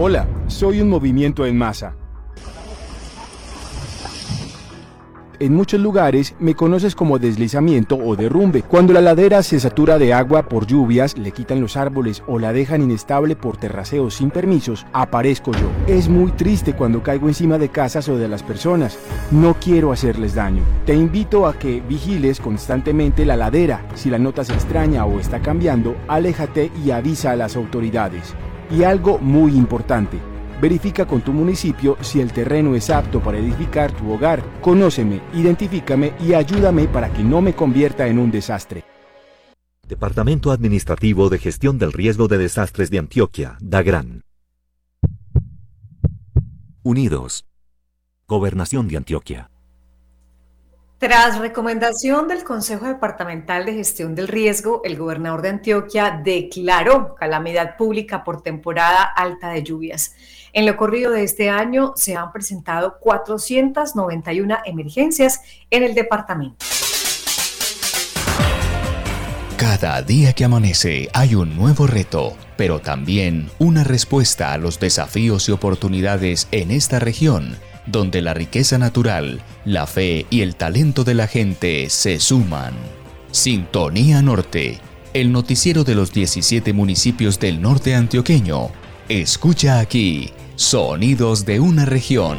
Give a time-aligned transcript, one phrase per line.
[0.00, 1.96] Hola, soy un movimiento en masa.
[5.40, 8.62] En muchos lugares me conoces como deslizamiento o derrumbe.
[8.62, 12.52] Cuando la ladera se satura de agua por lluvias, le quitan los árboles o la
[12.52, 15.68] dejan inestable por terraceos sin permisos, aparezco yo.
[15.88, 18.96] Es muy triste cuando caigo encima de casas o de las personas.
[19.32, 20.62] No quiero hacerles daño.
[20.86, 23.84] Te invito a que vigiles constantemente la ladera.
[23.94, 28.36] Si la notas extraña o está cambiando, aléjate y avisa a las autoridades.
[28.70, 30.18] Y algo muy importante,
[30.60, 34.42] Verifica con tu municipio si el terreno es apto para edificar tu hogar.
[34.60, 38.84] Conóceme, identifícame y ayúdame para que no me convierta en un desastre.
[39.86, 44.22] Departamento Administrativo de Gestión del Riesgo de Desastres de Antioquia, DAGRAN.
[46.82, 47.46] Unidos.
[48.26, 49.50] Gobernación de Antioquia.
[50.98, 57.76] Tras recomendación del Consejo Departamental de Gestión del Riesgo, el gobernador de Antioquia declaró calamidad
[57.76, 60.16] pública por temporada alta de lluvias.
[60.52, 66.66] En lo corrido de este año se han presentado 491 emergencias en el departamento.
[69.56, 75.48] Cada día que amanece hay un nuevo reto, pero también una respuesta a los desafíos
[75.48, 77.56] y oportunidades en esta región
[77.90, 82.74] donde la riqueza natural, la fe y el talento de la gente se suman.
[83.30, 84.80] Sintonía Norte,
[85.14, 88.70] el noticiero de los 17 municipios del norte antioqueño.
[89.08, 92.38] Escucha aquí, sonidos de una región.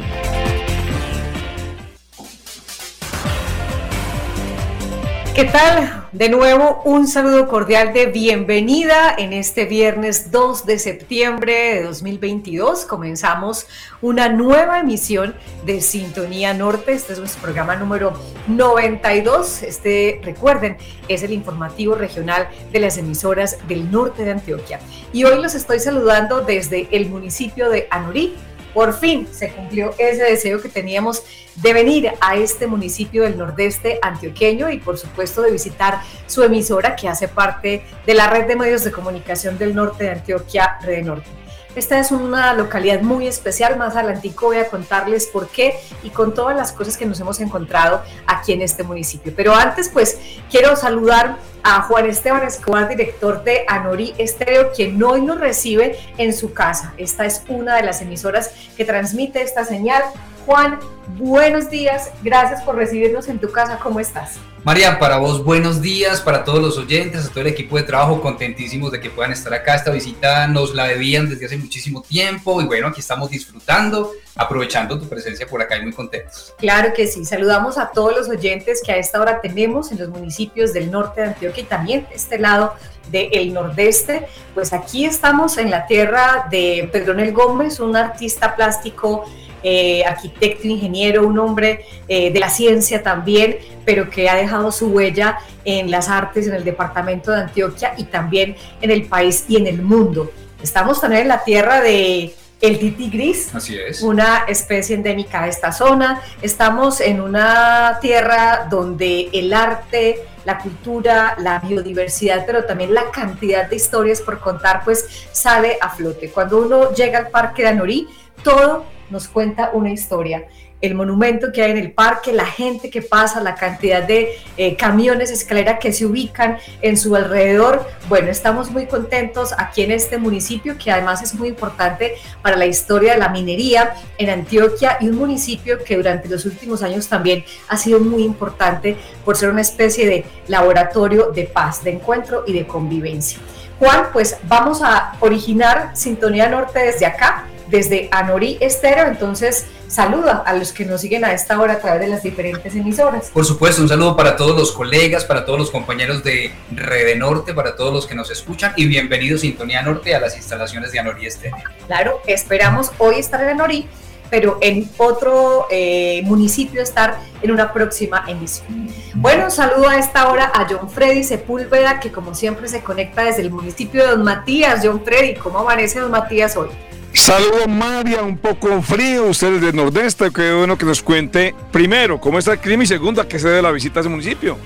[5.34, 5.99] ¿Qué tal?
[6.12, 12.84] De nuevo, un saludo cordial de bienvenida en este viernes 2 de septiembre de 2022.
[12.84, 13.68] Comenzamos
[14.02, 16.94] una nueva emisión de Sintonía Norte.
[16.94, 18.12] Este es nuestro programa número
[18.48, 19.62] 92.
[19.62, 24.80] Este, recuerden, es el informativo regional de las emisoras del norte de Antioquia.
[25.12, 28.34] Y hoy los estoy saludando desde el municipio de Anorí,
[28.74, 31.22] por fin se cumplió ese deseo que teníamos
[31.56, 36.96] de venir a este municipio del nordeste antioqueño y por supuesto de visitar su emisora
[36.96, 41.04] que hace parte de la red de medios de comunicación del norte de Antioquia, Red
[41.04, 41.39] Norte.
[41.76, 46.34] Esta es una localidad muy especial, más adelantico voy a contarles por qué y con
[46.34, 49.32] todas las cosas que nos hemos encontrado aquí en este municipio.
[49.36, 50.18] Pero antes pues
[50.50, 56.34] quiero saludar a Juan Esteban Escobar, director de Anori Estéreo, quien hoy nos recibe en
[56.34, 56.92] su casa.
[56.96, 60.02] Esta es una de las emisoras que transmite esta señal.
[60.46, 60.80] Juan,
[61.18, 64.40] buenos días, gracias por recibirnos en tu casa, ¿cómo estás?
[64.62, 68.20] María, para vos buenos días, para todos los oyentes, a todo el equipo de trabajo,
[68.20, 69.74] contentísimos de que puedan estar acá.
[69.74, 74.98] Esta visita nos la debían desde hace muchísimo tiempo y bueno, aquí estamos disfrutando, aprovechando
[74.98, 76.54] tu presencia por acá y muy contentos.
[76.58, 80.10] Claro que sí, saludamos a todos los oyentes que a esta hora tenemos en los
[80.10, 82.74] municipios del norte de Antioquia y también de este lado
[83.10, 84.26] del nordeste.
[84.52, 89.24] Pues aquí estamos en la tierra de Pedronel Gómez, un artista plástico
[89.62, 94.88] eh, arquitecto, ingeniero, un hombre eh, de la ciencia también, pero que ha dejado su
[94.88, 99.56] huella en las artes en el departamento de Antioquia y también en el país y
[99.56, 100.30] en el mundo.
[100.62, 104.02] Estamos también en la tierra de el titi gris, Así es.
[104.02, 106.20] una especie endémica de esta zona.
[106.42, 113.68] Estamos en una tierra donde el arte, la cultura, la biodiversidad, pero también la cantidad
[113.68, 116.30] de historias por contar, pues sale a flote.
[116.30, 118.08] Cuando uno llega al parque de Anorí,
[118.42, 120.46] todo nos cuenta una historia.
[120.80, 124.76] El monumento que hay en el parque, la gente que pasa, la cantidad de eh,
[124.76, 127.86] camiones, escalera que se ubican en su alrededor.
[128.08, 132.64] Bueno, estamos muy contentos aquí en este municipio que además es muy importante para la
[132.64, 137.44] historia de la minería en Antioquia y un municipio que durante los últimos años también
[137.68, 142.54] ha sido muy importante por ser una especie de laboratorio de paz, de encuentro y
[142.54, 143.38] de convivencia.
[143.78, 149.06] Juan, pues vamos a originar Sintonía Norte desde acá desde Anorí Estero.
[149.06, 152.74] Entonces, saluda a los que nos siguen a esta hora a través de las diferentes
[152.74, 153.30] emisoras.
[153.32, 157.54] Por supuesto, un saludo para todos los colegas, para todos los compañeros de Rede Norte,
[157.54, 161.26] para todos los que nos escuchan y bienvenidos Sintonía Norte a las instalaciones de Anorí
[161.26, 161.56] Estéreo.
[161.86, 163.88] Claro, esperamos hoy estar en Anorí
[164.30, 168.88] pero en otro eh, municipio estar en una próxima emisión.
[169.14, 173.42] Bueno, saludo a esta hora a John Freddy Sepúlveda, que como siempre se conecta desde
[173.42, 174.80] el municipio de Don Matías.
[174.84, 176.68] John Freddy, ¿cómo amanece Don Matías hoy?
[177.12, 182.38] Saludos María, un poco frío, ustedes del Nordeste, qué bueno que nos cuente primero cómo
[182.38, 184.56] está el clima y segundo a qué se debe la visita a ese municipio.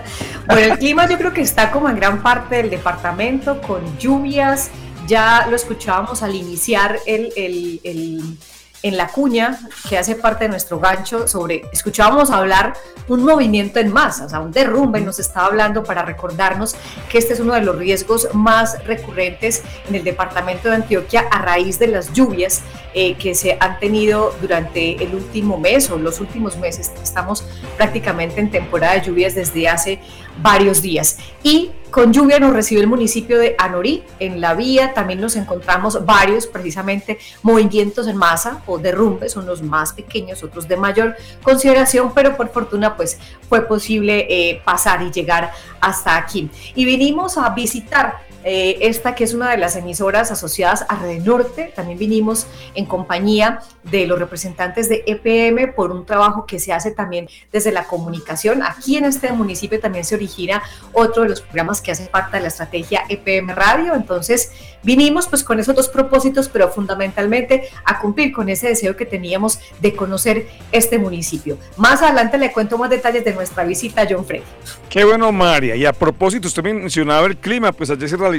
[0.46, 4.70] bueno, el clima yo creo que está como en gran parte del departamento, con lluvias,
[5.06, 8.36] ya lo escuchábamos al iniciar el, el
[8.84, 9.58] en la cuña
[9.88, 12.74] que hace parte de nuestro gancho sobre, escuchábamos hablar
[13.08, 16.76] un movimiento en masa, o sea, un derrumbe, nos estaba hablando para recordarnos
[17.08, 21.40] que este es uno de los riesgos más recurrentes en el departamento de Antioquia a
[21.40, 26.20] raíz de las lluvias eh, que se han tenido durante el último mes o los
[26.20, 26.92] últimos meses.
[27.02, 27.42] Estamos
[27.78, 29.98] prácticamente en temporada de lluvias desde hace
[30.42, 31.16] varios días.
[31.42, 34.02] Y con lluvia nos recibe el municipio de Anorí.
[34.18, 39.92] En la vía también nos encontramos varios, precisamente, movimientos en masa o derrumbes, unos más
[39.92, 41.14] pequeños, otros de mayor
[41.44, 46.50] consideración, pero por fortuna pues fue posible eh, pasar y llegar hasta aquí.
[46.74, 51.22] Y vinimos a visitar eh, esta que es una de las emisoras asociadas a Red
[51.22, 51.72] Norte.
[51.74, 56.90] También vinimos en compañía de los representantes de EPM por un trabajo que se hace
[56.90, 58.62] también desde la comunicación.
[58.62, 60.62] Aquí en este municipio también se origina
[60.92, 63.94] otro de los programas que hace parte de la estrategia EPM Radio.
[63.94, 64.52] Entonces,
[64.82, 69.58] vinimos pues con esos dos propósitos, pero fundamentalmente a cumplir con ese deseo que teníamos
[69.80, 71.56] de conocer este municipio.
[71.78, 74.42] Más adelante le cuento más detalles de nuestra visita a John Frey.
[74.90, 75.76] Qué bueno, María.
[75.76, 78.33] Y a propósito, usted mencionaba el clima, pues ayer se realizó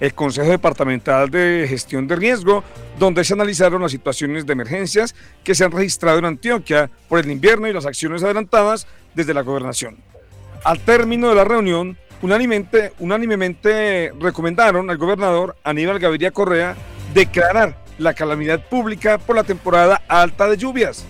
[0.00, 2.64] el Consejo Departamental de Gestión de Riesgo,
[2.98, 5.14] donde se analizaron las situaciones de emergencias
[5.44, 9.42] que se han registrado en Antioquia por el invierno y las acciones adelantadas desde la
[9.42, 9.98] gobernación.
[10.64, 16.76] Al término de la reunión, unánimemente, recomendaron al gobernador Aníbal Gaviria Correa
[17.14, 21.04] declarar la calamidad pública por la temporada alta de lluvias.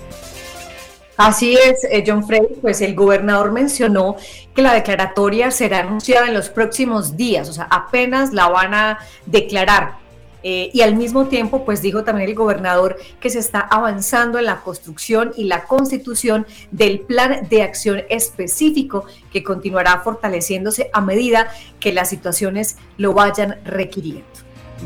[1.19, 4.15] Así es, eh, John Frey, pues el gobernador mencionó
[4.55, 8.99] que la declaratoria será anunciada en los próximos días, o sea, apenas la van a
[9.27, 9.97] declarar.
[10.45, 14.45] Eh, y al mismo tiempo, pues dijo también el gobernador que se está avanzando en
[14.45, 21.49] la construcción y la constitución del plan de acción específico que continuará fortaleciéndose a medida
[21.81, 24.25] que las situaciones lo vayan requiriendo.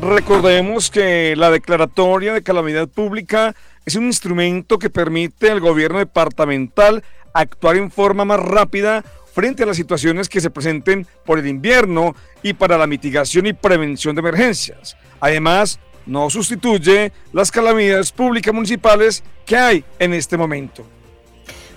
[0.01, 7.03] Recordemos que la declaratoria de calamidad pública es un instrumento que permite al gobierno departamental
[7.33, 9.03] actuar en forma más rápida
[9.33, 13.53] frente a las situaciones que se presenten por el invierno y para la mitigación y
[13.53, 14.95] prevención de emergencias.
[15.19, 20.85] Además, no sustituye las calamidades públicas municipales que hay en este momento.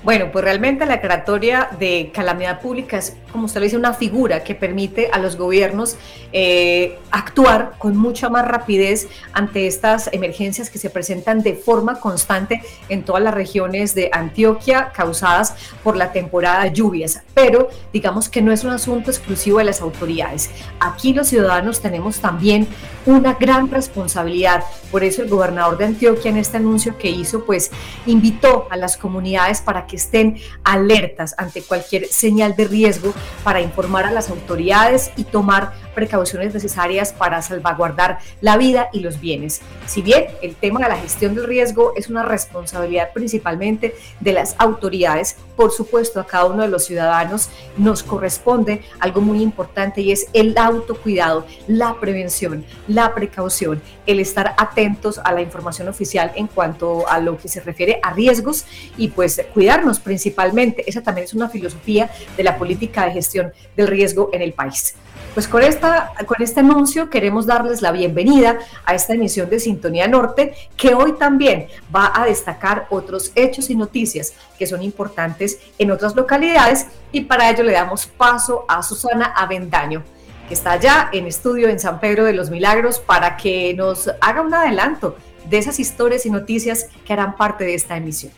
[0.07, 4.45] Bueno, pues realmente la declaratoria de calamidad pública es, como usted lo dice, una figura
[4.45, 5.97] que permite a los gobiernos
[6.33, 12.63] eh, actuar con mucha más rapidez ante estas emergencias que se presentan de forma constante
[12.89, 17.23] en todas las regiones de Antioquia causadas por la temporada de lluvias.
[17.35, 20.51] Pero digamos que no es un asunto exclusivo de las autoridades.
[20.79, 22.69] Aquí los ciudadanos tenemos también
[23.07, 24.63] una gran responsabilidad.
[24.93, 27.73] Por eso el gobernador de Antioquia en este anuncio que hizo, pues
[28.07, 33.13] invitó a las comunidades para que estén alertas ante cualquier señal de riesgo
[33.43, 39.19] para informar a las autoridades y tomar precauciones necesarias para salvaguardar la vida y los
[39.19, 39.63] bienes.
[39.87, 44.55] Si bien el tema de la gestión del riesgo es una responsabilidad principalmente de las
[44.59, 47.49] autoridades, por supuesto a cada uno de los ciudadanos
[47.79, 54.55] nos corresponde algo muy importante y es el autocuidado, la prevención, la precaución, el estar
[54.59, 58.67] atentos a la información oficial en cuanto a lo que se refiere a riesgos
[58.99, 60.85] y pues cuidarnos principalmente.
[60.87, 64.95] Esa también es una filosofía de la política de gestión del riesgo en el país.
[65.37, 70.09] Pues con, esta, con este anuncio queremos darles la bienvenida a esta emisión de Sintonía
[70.09, 75.91] Norte, que hoy también va a destacar otros hechos y noticias que son importantes en
[75.91, 80.03] otras localidades y para ello le damos paso a Susana Avendaño
[80.49, 84.41] que está allá en estudio en San Pedro de los Milagros para que nos haga
[84.41, 85.19] un adelanto
[85.51, 88.33] de esas historias y noticias que harán parte de esta emisión.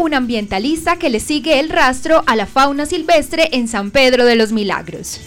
[0.00, 4.34] Un ambientalista que le sigue el rastro a la fauna silvestre en San Pedro de
[4.34, 5.20] los Milagros.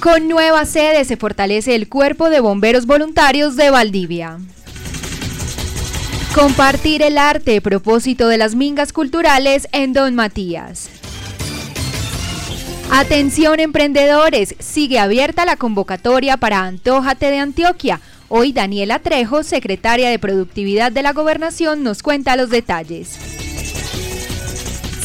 [0.00, 4.38] Con nueva sede se fortalece el Cuerpo de Bomberos Voluntarios de Valdivia.
[6.34, 10.90] Compartir el arte, propósito de las mingas culturales en Don Matías.
[12.90, 20.18] Atención emprendedores, sigue abierta la convocatoria para Antójate de Antioquia, Hoy Daniela Trejo, secretaria de
[20.18, 23.16] Productividad de la Gobernación, nos cuenta los detalles.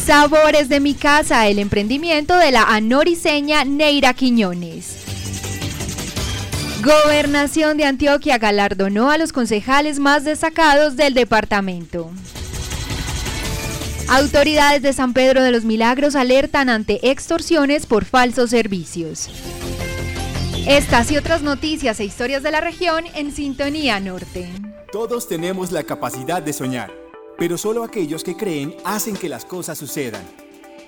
[0.04, 4.96] Sabores de mi casa, el emprendimiento de la anoriseña Neira Quiñones.
[6.82, 12.10] Gobernación de Antioquia galardonó a los concejales más destacados del departamento.
[14.08, 19.28] Autoridades de San Pedro de los Milagros alertan ante extorsiones por falsos servicios.
[20.66, 24.48] Estas y otras noticias e historias de la región en Sintonía Norte.
[24.92, 26.92] Todos tenemos la capacidad de soñar,
[27.36, 30.22] pero solo aquellos que creen hacen que las cosas sucedan.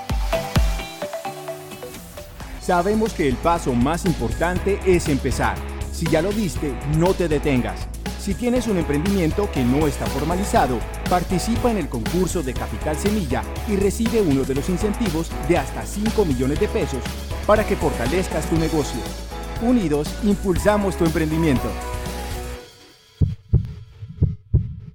[2.60, 5.56] Sabemos que el paso más importante es empezar.
[5.94, 7.88] Si ya lo diste, no te detengas.
[8.20, 13.44] Si tienes un emprendimiento que no está formalizado, participa en el concurso de Capital Semilla
[13.68, 17.04] y recibe uno de los incentivos de hasta 5 millones de pesos
[17.46, 19.02] para que fortalezcas tu negocio.
[19.62, 21.70] Unidos, impulsamos tu emprendimiento.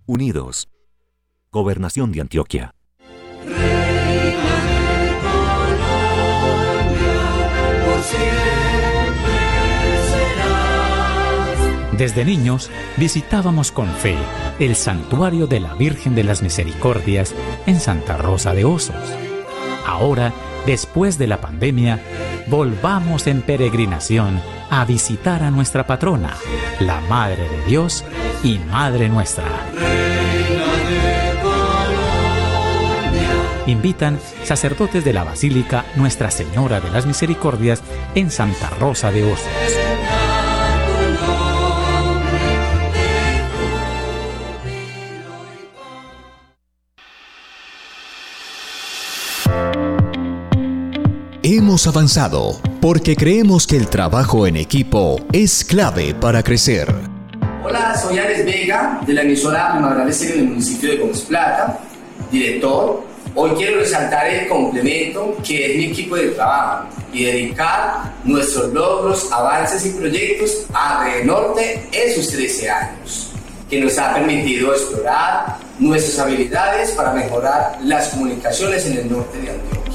[0.04, 0.66] Unidos.
[1.56, 2.74] Gobernación de Antioquia.
[11.96, 14.18] Desde niños visitábamos con fe
[14.58, 17.34] el santuario de la Virgen de las Misericordias
[17.64, 19.14] en Santa Rosa de Osos.
[19.86, 20.34] Ahora,
[20.66, 22.02] después de la pandemia,
[22.48, 26.36] volvamos en peregrinación a visitar a nuestra patrona,
[26.80, 28.04] la Madre de Dios
[28.44, 29.46] y Madre nuestra.
[33.66, 37.82] Invitan sacerdotes de la Basílica Nuestra Señora de las Misericordias
[38.14, 39.46] en Santa Rosa de Osos.
[51.42, 56.92] Hemos avanzado porque creemos que el trabajo en equipo es clave para crecer.
[57.64, 61.80] Hola, soy Ares Vega de la emisora Primavera en el municipio de Gómez Plata,
[62.30, 63.15] director.
[63.38, 69.30] Hoy quiero resaltar el complemento que es mi equipo de trabajo y dedicar nuestros logros,
[69.30, 73.32] avances y proyectos a Red Norte en sus 13 años,
[73.68, 79.50] que nos ha permitido explorar nuestras habilidades para mejorar las comunicaciones en el norte de
[79.50, 79.92] Antioquia.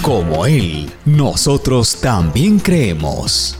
[0.00, 3.58] Como él, nosotros también creemos.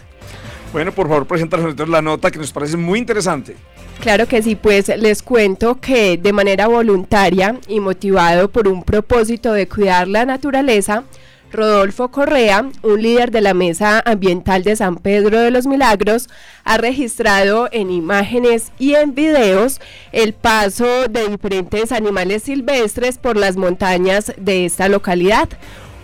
[0.73, 3.55] Bueno, por favor, preséntanos la nota que nos parece muy interesante.
[4.01, 9.53] Claro que sí, pues les cuento que de manera voluntaria y motivado por un propósito
[9.53, 11.05] de cuidar la naturaleza,
[11.53, 16.29] Rodolfo Correa, un líder de la Mesa Ambiental de San Pedro de los Milagros,
[16.65, 19.81] ha registrado en imágenes y en videos
[20.13, 25.49] el paso de diferentes animales silvestres por las montañas de esta localidad.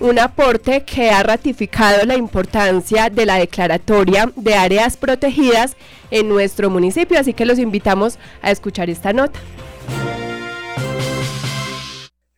[0.01, 5.77] Un aporte que ha ratificado la importancia de la declaratoria de áreas protegidas
[6.11, 9.39] en nuestro municipio, así que los invitamos a escuchar esta nota.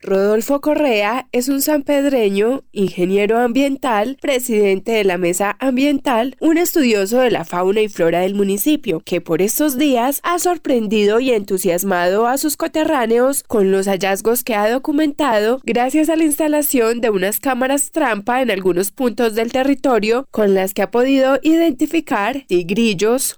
[0.07, 7.33] Rodolfo Correa es un sanpedreño, ingeniero ambiental, presidente de la Mesa Ambiental, un estudioso de
[7.33, 12.39] la fauna y flora del municipio, que por estos días ha sorprendido y entusiasmado a
[12.39, 17.91] sus coterráneos con los hallazgos que ha documentado gracias a la instalación de unas cámaras
[17.91, 23.35] trampa en algunos puntos del territorio con las que ha podido identificar tigrillos,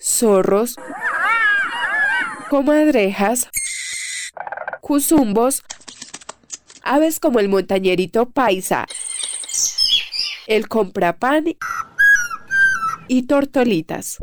[0.00, 0.76] zorros,
[2.48, 3.48] comadrejas,
[4.90, 5.62] cuzumbos,
[6.82, 8.88] aves como el montañerito paisa,
[10.48, 11.56] el comprapán
[13.06, 14.18] y tortolitas.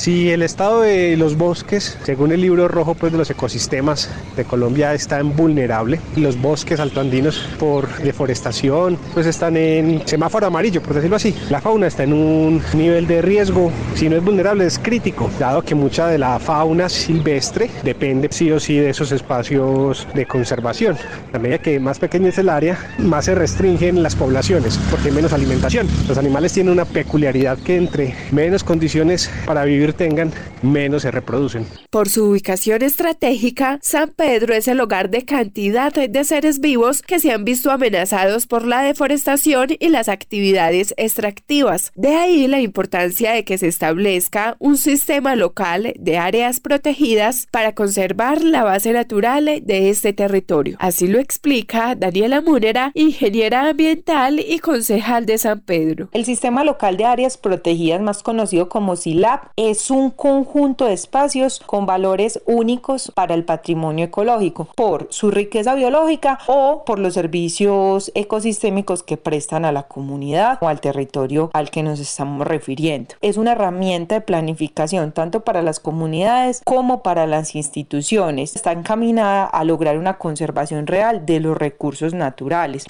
[0.00, 4.46] Si el estado de los bosques, según el libro rojo pues, de los ecosistemas de
[4.46, 10.94] Colombia, está en vulnerable, los bosques altoandinos por deforestación pues están en semáforo amarillo, por
[10.94, 11.34] decirlo así.
[11.50, 15.60] La fauna está en un nivel de riesgo, si no es vulnerable es crítico, dado
[15.60, 20.96] que mucha de la fauna silvestre depende sí o sí de esos espacios de conservación.
[21.34, 25.14] A medida que más pequeño es el área, más se restringen las poblaciones porque hay
[25.14, 25.86] menos alimentación.
[26.08, 30.32] Los animales tienen una peculiaridad que entre menos condiciones para vivir tengan,
[30.62, 31.66] menos se reproducen.
[31.90, 37.20] Por su ubicación estratégica, San Pedro es el hogar de cantidad de seres vivos que
[37.20, 41.92] se han visto amenazados por la deforestación y las actividades extractivas.
[41.94, 47.74] De ahí la importancia de que se establezca un sistema local de áreas protegidas para
[47.74, 50.76] conservar la base natural de este territorio.
[50.78, 56.08] Así lo explica Daniela Múnera, ingeniera ambiental y concejal de San Pedro.
[56.12, 61.60] El sistema local de áreas protegidas, más conocido como SILAP, es un conjunto de espacios
[61.64, 68.10] con valores únicos para el patrimonio ecológico por su riqueza biológica o por los servicios
[68.14, 73.14] ecosistémicos que prestan a la comunidad o al territorio al que nos estamos refiriendo.
[73.20, 78.56] Es una herramienta de planificación tanto para las comunidades como para las instituciones.
[78.56, 82.84] Está encaminada a lograr una conservación real de los recursos naturales.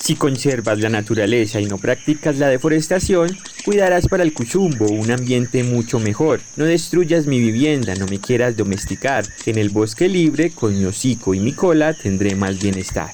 [0.00, 3.36] Si conservas la naturaleza y no practicas la deforestación,
[3.68, 6.40] cuidarás para el cuchumbo un ambiente mucho mejor.
[6.56, 9.26] No destruyas mi vivienda, no me quieras domesticar.
[9.44, 13.10] En el bosque libre, con mi hocico y mi cola, tendré más bienestar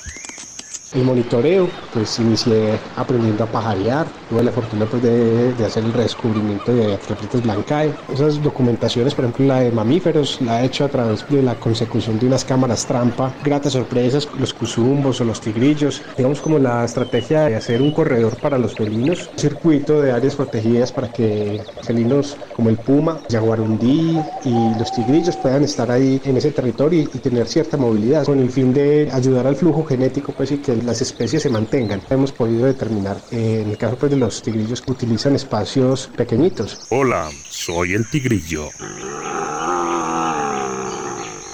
[0.94, 6.72] el monitoreo, pues inicié aprendiendo a pajarear, tuve la fortuna pues de, hacer el redescubrimiento
[6.72, 7.94] de Atrofrites blancae.
[8.08, 12.18] Esas documentaciones, por ejemplo la de mamíferos, la he hecho a través de la consecución
[12.18, 17.44] de unas cámaras trampa, gratas sorpresas, los cuzumbos o los tigrillos, digamos como la estrategia
[17.44, 22.38] de hacer un corredor para los felinos, un circuito de áreas protegidas para que felinos
[22.52, 27.18] como el puma, jaguarundí y los tigrillos puedan estar ahí en ese territorio y, y
[27.18, 31.00] tener cierta movilidad con el fin de ayudar al flujo genético pues y que las
[31.00, 32.02] especies se mantengan.
[32.10, 36.80] Hemos podido determinar, eh, en el caso pues, de los tigrillos, que utilizan espacios pequeñitos.
[36.90, 38.68] Hola, soy el tigrillo.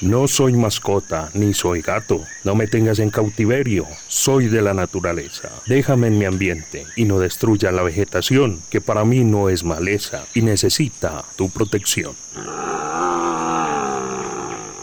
[0.00, 2.24] No soy mascota, ni soy gato.
[2.42, 3.86] No me tengas en cautiverio.
[4.08, 5.50] Soy de la naturaleza.
[5.66, 10.24] Déjame en mi ambiente y no destruya la vegetación, que para mí no es maleza
[10.32, 12.14] y necesita tu protección.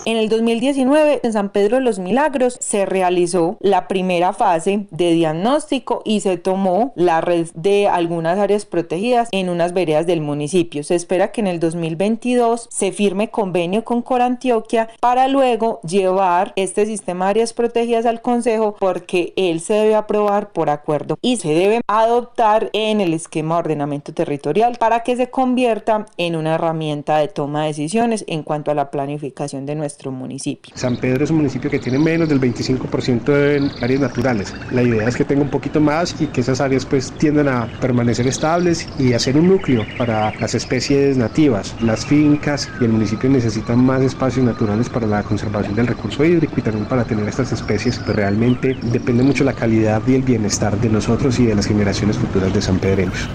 [0.08, 5.12] En el 2019, en San Pedro de los Milagros, se realizó la primera fase de
[5.12, 10.82] diagnóstico y se tomó la red de algunas áreas protegidas en unas veredas del municipio.
[10.86, 16.86] Se espera que en el 2022 se firme convenio con Corantioquia para luego llevar este
[16.86, 21.50] sistema de áreas protegidas al Consejo porque él se debe aprobar por acuerdo y se
[21.50, 27.18] debe adoptar en el esquema de ordenamiento territorial para que se convierta en una herramienta
[27.18, 30.74] de toma de decisiones en cuanto a la planificación de nuestro municipio.
[30.76, 34.54] San Pedro es un municipio que tiene menos del 25% en áreas naturales.
[34.72, 37.68] La idea es que tenga un poquito más y que esas áreas pues tiendan a
[37.80, 41.76] permanecer estables y a ser un núcleo para las especies nativas.
[41.82, 46.54] Las fincas y el municipio necesitan más espacios naturales para la conservación del recurso hídrico
[46.58, 48.00] y también para tener estas especies.
[48.06, 52.18] Pero realmente depende mucho la calidad y el bienestar de nosotros y de las generaciones
[52.18, 53.28] futuras de San Pedreños.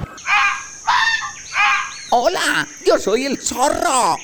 [2.11, 4.19] Hola, yo soy el zorro.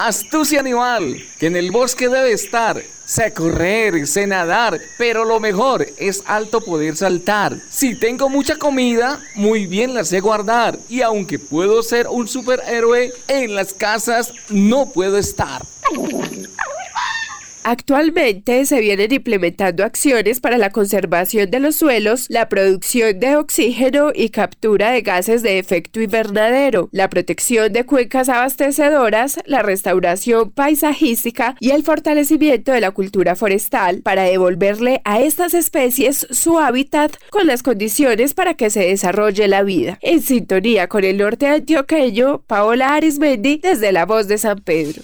[0.00, 2.80] Astucia animal, que en el bosque debe estar.
[3.04, 7.56] Sé correr, sé nadar, pero lo mejor es alto poder saltar.
[7.68, 10.78] Si tengo mucha comida, muy bien la sé guardar.
[10.88, 15.62] Y aunque puedo ser un superhéroe, en las casas no puedo estar.
[17.70, 24.10] Actualmente se vienen implementando acciones para la conservación de los suelos, la producción de oxígeno
[24.14, 31.56] y captura de gases de efecto invernadero, la protección de cuencas abastecedoras, la restauración paisajística
[31.60, 37.46] y el fortalecimiento de la cultura forestal para devolverle a estas especies su hábitat con
[37.46, 39.98] las condiciones para que se desarrolle la vida.
[40.00, 45.02] En sintonía con el norte antioqueño, Paola Arismendi desde La Voz de San Pedro.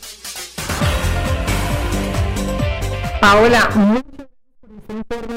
[3.25, 3.71] Paola,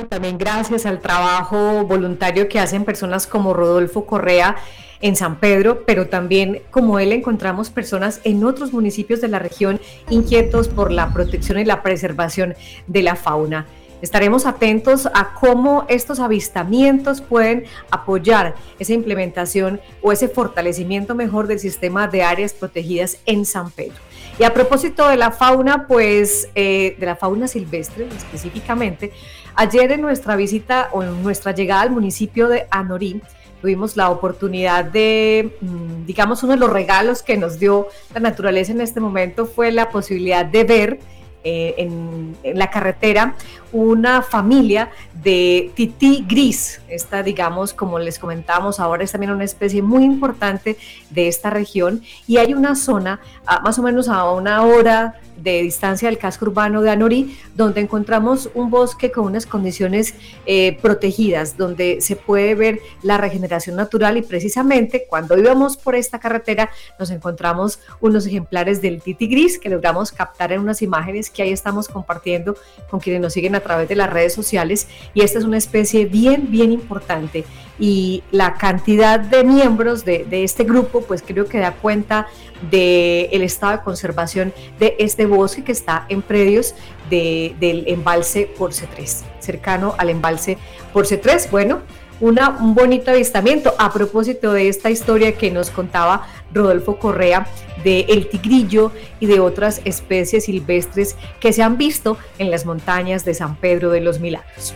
[0.10, 4.58] también gracias al trabajo voluntario que hacen personas como Rodolfo Correa
[5.00, 9.80] en San Pedro, pero también como él encontramos personas en otros municipios de la región
[10.10, 12.56] inquietos por la protección y la preservación
[12.88, 13.67] de la fauna.
[14.02, 21.60] Estaremos atentos a cómo estos avistamientos pueden apoyar esa implementación o ese fortalecimiento mejor del
[21.60, 24.07] sistema de áreas protegidas en San Pedro.
[24.39, 29.12] Y a propósito de la fauna, pues eh, de la fauna silvestre específicamente,
[29.56, 33.21] ayer en nuestra visita o en nuestra llegada al municipio de Anorí,
[33.62, 38.71] tuvimos la oportunidad de, mm, digamos, uno de los regalos que nos dio la naturaleza
[38.71, 41.00] en este momento fue la posibilidad de ver
[41.43, 43.36] eh, en, la carretera
[43.71, 46.82] una familia de tití gris.
[46.88, 50.77] Esta, digamos, como les comentamos ahora, es también una especie muy importante
[51.10, 53.19] de esta región y hay una zona,
[53.63, 58.49] más o menos a una hora de distancia del casco urbano de Anorí, donde encontramos
[58.53, 64.23] un bosque con unas condiciones eh, protegidas, donde se puede ver la regeneración natural y
[64.23, 70.12] precisamente cuando íbamos por esta carretera nos encontramos unos ejemplares del titi gris que logramos
[70.12, 72.56] captar en unas imágenes que ahí estamos compartiendo
[72.89, 76.06] con quienes nos siguen a través de las redes sociales y esta es una especie
[76.06, 77.46] bien, bien importante
[77.80, 82.28] y la cantidad de miembros de, este grupo, pues creo que da cuenta
[82.72, 86.74] del el estado de conservación de este bosque que está en predios
[87.10, 90.58] del embalse Porce 3, cercano al embalse
[90.91, 91.52] Porce 3.
[91.52, 91.82] Bueno,
[92.19, 97.47] una, un bonito avistamiento a propósito de esta historia que nos contaba Rodolfo Correa
[97.84, 103.25] de el tigrillo y de otras especies silvestres que se han visto en las montañas
[103.25, 104.75] de San Pedro de los Milagros.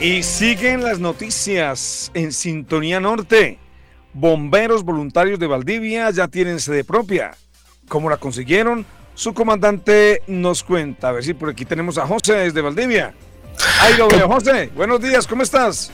[0.00, 3.58] Y siguen las noticias en Sintonía Norte.
[4.12, 7.32] Bomberos voluntarios de Valdivia ya tienen sede propia.
[7.88, 8.86] ¿Cómo la consiguieron?
[9.14, 11.08] Su comandante nos cuenta.
[11.08, 13.12] A ver si por aquí tenemos a José desde Valdivia.
[13.80, 14.70] Ahí lo veo, José.
[14.74, 15.90] Buenos días, ¿cómo estás?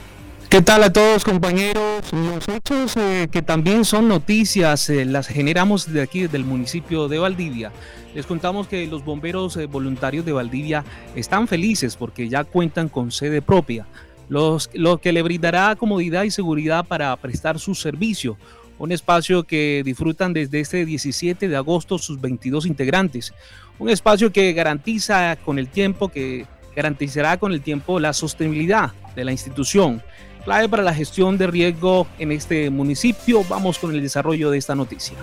[0.49, 2.03] ¿Qué tal a todos compañeros?
[2.11, 7.07] Los hechos eh, que también son noticias eh, las generamos de aquí, desde el municipio
[7.07, 7.71] de Valdivia.
[8.13, 13.11] Les contamos que los bomberos eh, voluntarios de Valdivia están felices porque ya cuentan con
[13.11, 13.87] sede propia,
[14.29, 18.37] los, lo que le brindará comodidad y seguridad para prestar su servicio.
[18.77, 23.33] Un espacio que disfrutan desde este 17 de agosto sus 22 integrantes.
[23.79, 26.45] Un espacio que garantiza con el tiempo, que
[26.75, 30.01] garantizará con el tiempo la sostenibilidad de la institución.
[30.43, 33.43] Clave para la gestión de riesgo en este municipio.
[33.49, 35.15] Vamos con el desarrollo de esta noticia.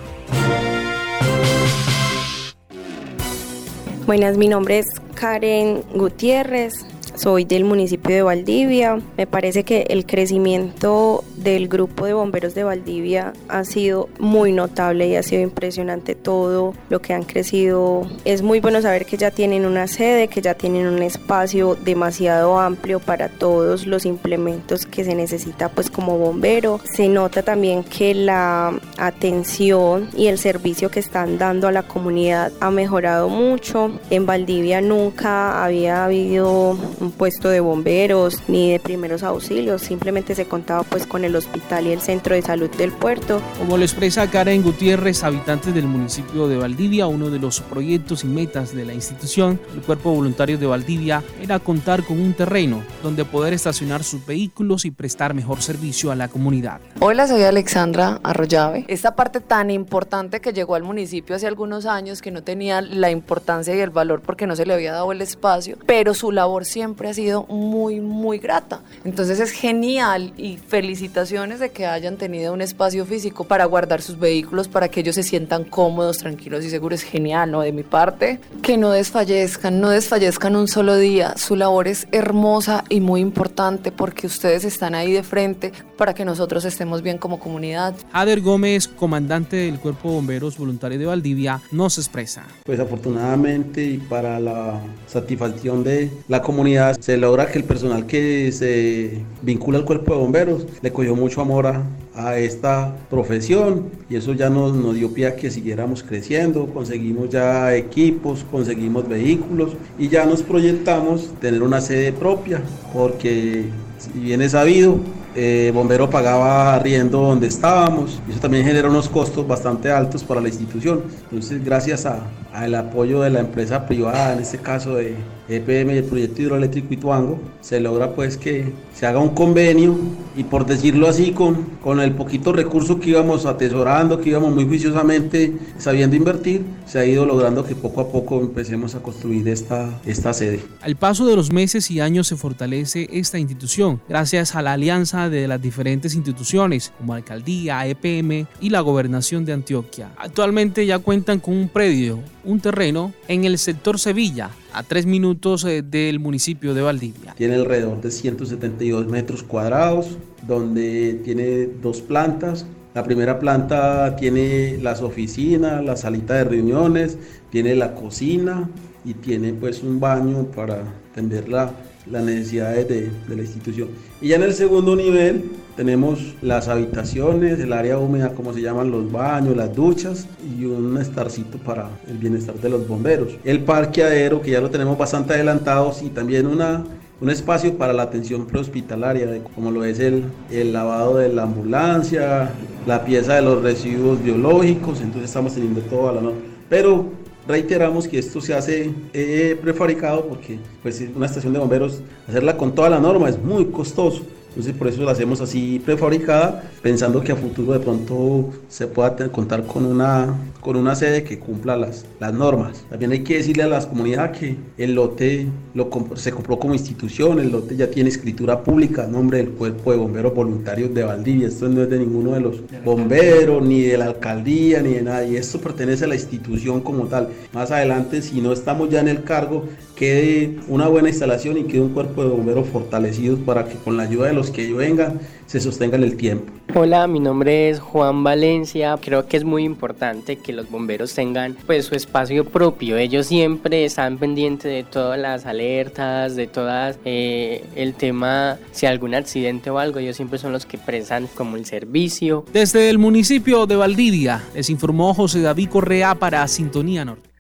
[4.05, 6.73] Buenas, mi nombre es Karen Gutiérrez,
[7.15, 9.01] soy del municipio de Valdivia.
[9.17, 15.09] Me parece que el crecimiento del grupo de bomberos de Valdivia ha sido muy notable
[15.09, 18.07] y ha sido impresionante todo lo que han crecido.
[18.25, 22.59] Es muy bueno saber que ya tienen una sede, que ya tienen un espacio demasiado
[22.59, 26.81] amplio para todos los implementos que se necesita pues como bombero.
[26.85, 32.53] Se nota también que la atención y el servicio que están dando a la comunidad
[32.61, 33.99] ha mejorado mucho.
[34.11, 40.47] En Valdivia nunca había habido un puesto de bomberos ni de primeros auxilios, simplemente se
[40.47, 43.43] contaba pues con el hospital y el centro de salud del puerto.
[43.59, 48.29] Como lo expresa Karen Gutiérrez, habitantes del municipio de Valdivia, uno de los proyectos y
[48.29, 53.25] metas de la institución, el Cuerpo Voluntario de Valdivia, era contar con un terreno donde
[53.25, 56.81] poder estacionar sus vehículos y prestar mejor servicio a la comunidad.
[57.01, 58.85] Hola, soy Alexandra Arroyave.
[58.89, 63.11] Esta parte tan importante que llegó al municipio hace algunos años que no tenía la
[63.11, 66.65] importancia y el valor porque no se le había dado el espacio, pero su labor
[66.65, 68.83] siempre siempre ha sido muy, muy grata.
[69.03, 74.19] Entonces es genial y felicitaciones de que hayan tenido un espacio físico para guardar sus
[74.19, 77.03] vehículos, para que ellos se sientan cómodos, tranquilos y seguros.
[77.03, 77.63] Es genial, ¿no?
[77.63, 81.33] De mi parte, que no desfallezcan, no desfallezcan un solo día.
[81.39, 86.27] Su labor es hermosa y muy importante porque ustedes están ahí de frente para que
[86.27, 87.95] nosotros estemos bien como comunidad.
[88.13, 92.45] Ader Gómez, comandante del Cuerpo de Bomberos Voluntarios de Valdivia, nos expresa.
[92.65, 98.51] Pues afortunadamente y para la satisfacción de la comunidad se logra que el personal que
[98.53, 101.83] se vincula al cuerpo de bomberos le cogió mucho amor a,
[102.15, 107.31] a esta profesión y eso ya nos, nos dio pie a que siguiéramos creciendo, conseguimos
[107.31, 113.67] ya equipos, conseguimos vehículos y ya nos proyectamos tener una sede propia porque
[113.99, 114.99] si bien es sabido,
[115.35, 120.41] eh, Bombero pagaba arriendo donde estábamos y eso también genera unos costos bastante altos para
[120.41, 121.03] la institución.
[121.25, 122.07] Entonces, gracias
[122.53, 125.15] al apoyo de la empresa privada, en este caso de
[125.49, 129.97] EPM y el proyecto hidroeléctrico Ituango, se logra pues que se haga un convenio
[130.37, 134.67] y por decirlo así, con, con el poquito recurso que íbamos atesorando, que íbamos muy
[134.67, 140.01] juiciosamente sabiendo invertir, se ha ido logrando que poco a poco empecemos a construir esta,
[140.07, 140.61] esta sede.
[140.81, 145.29] Al paso de los meses y años se fortalece esta institución gracias a la alianza
[145.29, 150.11] de las diferentes instituciones como Alcaldía, EPM y la Gobernación de Antioquia.
[150.17, 155.65] Actualmente ya cuentan con un predio, un terreno en el sector Sevilla, a tres minutos
[155.65, 157.35] eh, del municipio de Valdivia.
[157.37, 162.67] Tiene alrededor de 172 metros cuadrados, donde tiene dos plantas.
[162.95, 167.17] La primera planta tiene las oficinas, la salita de reuniones,
[167.51, 168.69] tiene la cocina
[169.05, 171.73] y tiene pues un baño para atender la,
[172.11, 173.89] las necesidades de, de, la institución.
[174.21, 178.91] Y ya en el segundo nivel tenemos las habitaciones, el área húmeda, como se llaman
[178.91, 180.27] los baños, las duchas
[180.59, 183.37] y un estarcito para el bienestar de los bomberos.
[183.45, 186.85] El parqueadero, que ya lo tenemos bastante adelantados, y también una,
[187.21, 192.51] un espacio para la atención prehospitalaria, como lo es el, el lavado de la ambulancia,
[192.87, 196.41] la pieza de los residuos biológicos, entonces estamos teniendo toda la norma.
[196.69, 197.07] Pero
[197.47, 202.73] reiteramos que esto se hace eh, prefabricado porque pues una estación de bomberos hacerla con
[202.73, 204.23] toda la norma es muy costoso
[204.53, 209.17] entonces por eso la hacemos así prefabricada, pensando que a futuro de pronto se pueda
[209.31, 212.85] contar con una, con una sede que cumpla las, las normas.
[212.91, 217.39] También hay que decirle a las comunidades que el lote lo se compró como institución,
[217.39, 221.49] el lote ya tiene escritura pública nombre del Cuerpo de Bomberos Voluntarios de Valdivia.
[221.49, 225.39] Esto no es de ninguno de los bomberos, ni de la alcaldía, ni de nadie.
[225.39, 227.29] Esto pertenece a la institución como tal.
[227.53, 229.65] Más adelante, si no estamos ya en el cargo,
[230.03, 234.03] quede una buena instalación y quede un cuerpo de bomberos fortalecidos para que con la
[234.03, 236.53] ayuda de los que vengan se sostengan el tiempo.
[236.75, 238.99] Hola, mi nombre es Juan Valencia.
[239.01, 242.97] Creo que es muy importante que los bomberos tengan pues su espacio propio.
[242.97, 248.95] Ellos siempre están pendientes de todas las alertas, de todas eh, el tema si hay
[248.95, 250.01] algún accidente o algo.
[250.01, 252.45] Ellos siempre son los que prestan como el servicio.
[252.53, 257.32] Desde el municipio de Valdivia les informó José David Correa para Sintonía Norte.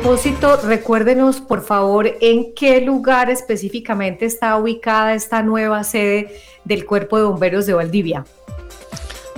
[0.00, 7.18] Propósito, recuérdenos por favor en qué lugar específicamente está ubicada esta nueva sede del Cuerpo
[7.18, 8.24] de Bomberos de Valdivia.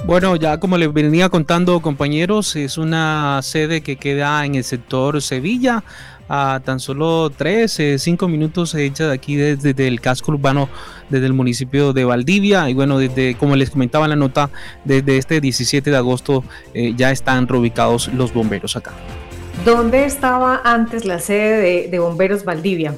[0.06, 5.20] Bueno, ya como les venía contando compañeros, es una sede que queda en el sector
[5.20, 5.82] Sevilla,
[6.28, 10.68] a tan solo 3, 5 minutos hecha de aquí desde, el casco urbano,
[11.08, 12.70] desde el municipio de Valdivia.
[12.70, 14.48] Y bueno, desde, como les comentaba en la nota,
[14.84, 18.92] desde este 17 de agosto eh, ya están reubicados los bomberos acá.
[19.64, 22.96] ¿Dónde estaba antes la sede de, Bomberos Valdivia?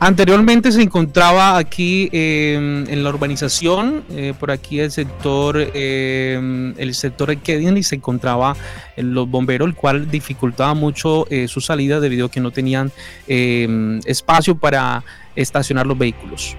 [0.00, 2.54] Anteriormente se encontraba aquí eh,
[2.88, 8.56] en la urbanización, eh, por aquí el sector, eh, el sector de Kennedy se encontraba
[8.96, 12.90] en los bomberos, el cual dificultaba mucho su salida debido a que no tenían
[13.28, 15.04] espacio para
[15.36, 16.56] estacionar los vehículos.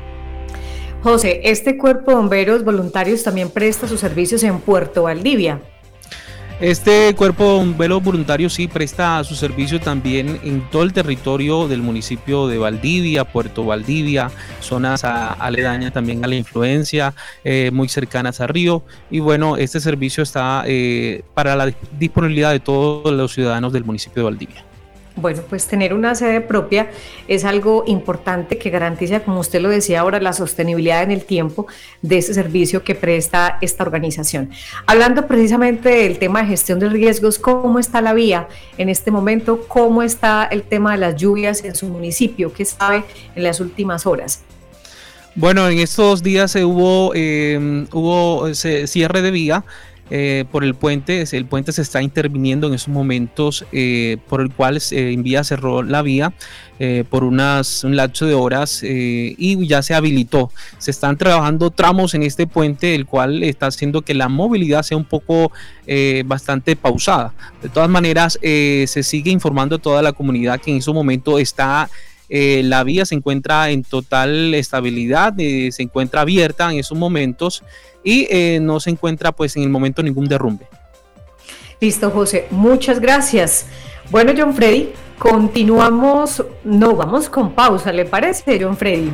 [1.03, 5.59] José, este cuerpo de bomberos voluntarios también presta sus servicios en Puerto Valdivia.
[6.61, 11.81] Este cuerpo de bomberos voluntarios sí presta su servicio también en todo el territorio del
[11.81, 17.13] municipio de Valdivia, Puerto Valdivia, zonas aledañas también a la influencia,
[17.43, 18.83] eh, muy cercanas a Río.
[19.11, 24.23] Y bueno, este servicio está eh, para la disponibilidad de todos los ciudadanos del municipio
[24.23, 24.74] de Valdivia.
[25.17, 26.89] Bueno, pues tener una sede propia
[27.29, 31.67] es algo importante que garantiza, como usted lo decía ahora, la sostenibilidad en el tiempo
[32.01, 34.49] de ese servicio que presta esta organización.
[34.85, 39.65] Hablando precisamente del tema de gestión de riesgos, ¿cómo está la vía en este momento?
[39.69, 42.51] ¿Cómo está el tema de las lluvias en su municipio?
[42.51, 44.41] ¿Qué sabe en las últimas horas?
[45.33, 49.63] Bueno, en estos días se hubo, eh, hubo cierre de vía
[50.11, 51.23] eh, por el puente.
[51.31, 55.81] El puente se está interviniendo en esos momentos eh, por el cual en vía cerró
[55.81, 56.31] la vía
[56.77, 60.51] eh, por unas, un lapso de horas y ya se habilitó.
[60.77, 64.97] Se están trabajando tramos en este puente, el cual está haciendo que la movilidad sea
[64.97, 65.51] un poco
[66.25, 67.33] bastante pausada.
[67.63, 71.89] De todas maneras, se sigue informando a toda la comunidad que en ese momento está
[72.29, 77.63] la vía se encuentra en total estabilidad, se encuentra abierta en esos momentos
[78.05, 80.67] y eh, no se encuentra pues en el momento ningún derrumbe.
[81.81, 82.47] Listo, José.
[82.51, 83.65] Muchas gracias.
[84.11, 86.41] Bueno, John Freddy, continuamos.
[86.63, 89.11] No, vamos con pausa, ¿le parece, John Freddy?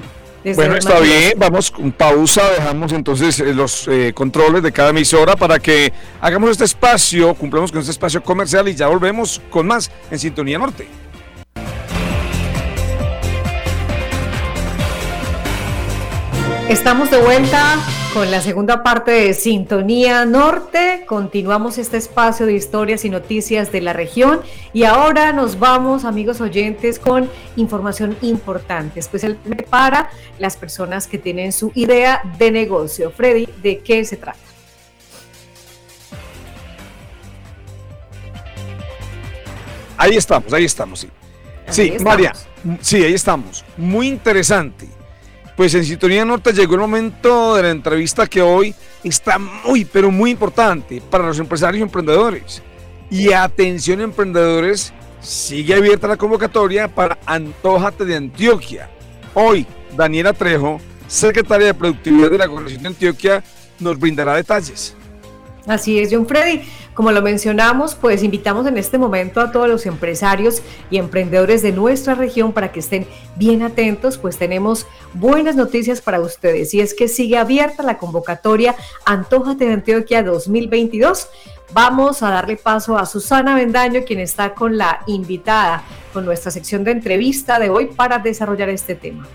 [0.55, 5.35] bueno, está bien, vamos con pausa, dejamos entonces eh, los eh, controles de cada emisora
[5.35, 9.91] para que hagamos este espacio, cumplamos con este espacio comercial y ya volvemos con más
[10.09, 10.87] en Sintonía Norte.
[16.69, 17.77] Estamos de vuelta
[18.13, 21.03] con la segunda parte de Sintonía Norte.
[21.05, 26.39] Continuamos este espacio de historias y noticias de la región y ahora nos vamos, amigos
[26.39, 33.11] oyentes, con información importante, especialmente para las personas que tienen su idea de negocio.
[33.11, 34.39] Freddy, ¿de qué se trata?
[39.97, 41.09] Ahí estamos, ahí estamos, sí.
[41.69, 42.33] sí, María,
[42.79, 43.65] sí, ahí estamos.
[43.77, 45.00] Muy interesante
[45.55, 50.11] pues en Sintonía Norte llegó el momento de la entrevista que hoy está muy, pero
[50.11, 52.61] muy importante para los empresarios y emprendedores.
[53.09, 58.89] Y atención emprendedores, sigue abierta la convocatoria para Antójate de Antioquia.
[59.33, 63.43] Hoy, Daniela Trejo, secretaria de Productividad de la Gobernación de Antioquia,
[63.79, 64.95] nos brindará detalles.
[65.67, 66.61] Así es, John Freddy.
[66.93, 71.71] Como lo mencionamos, pues invitamos en este momento a todos los empresarios y emprendedores de
[71.71, 76.73] nuestra región para que estén bien atentos, pues tenemos buenas noticias para ustedes.
[76.73, 78.75] Y es que sigue abierta la convocatoria
[79.05, 81.29] Antójate de Antioquia 2022.
[81.73, 86.83] Vamos a darle paso a Susana Bendaño, quien está con la invitada, con nuestra sección
[86.83, 89.25] de entrevista de hoy para desarrollar este tema.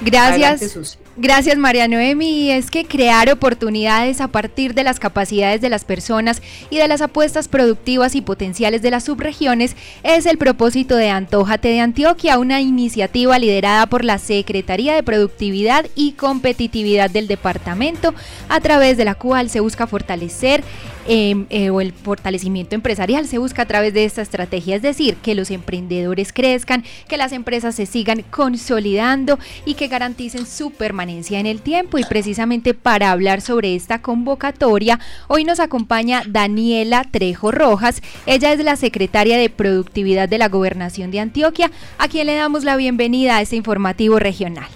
[0.00, 0.98] Gracias.
[1.18, 2.50] Gracias María Noemi.
[2.50, 7.00] Es que crear oportunidades a partir de las capacidades de las personas y de las
[7.00, 12.60] apuestas productivas y potenciales de las subregiones es el propósito de Antójate de Antioquia, una
[12.60, 18.14] iniciativa liderada por la Secretaría de Productividad y Competitividad del departamento,
[18.50, 20.62] a través de la cual se busca fortalecer
[21.08, 25.14] Em, eh, o el fortalecimiento empresarial se busca a través de esta estrategia, es decir,
[25.16, 31.38] que los emprendedores crezcan, que las empresas se sigan consolidando y que garanticen su permanencia
[31.38, 31.98] en el tiempo.
[31.98, 38.02] Y precisamente para hablar sobre esta convocatoria, hoy nos acompaña Daniela Trejo Rojas.
[38.26, 42.64] Ella es la secretaria de Productividad de la Gobernación de Antioquia, a quien le damos
[42.64, 44.66] la bienvenida a este informativo regional.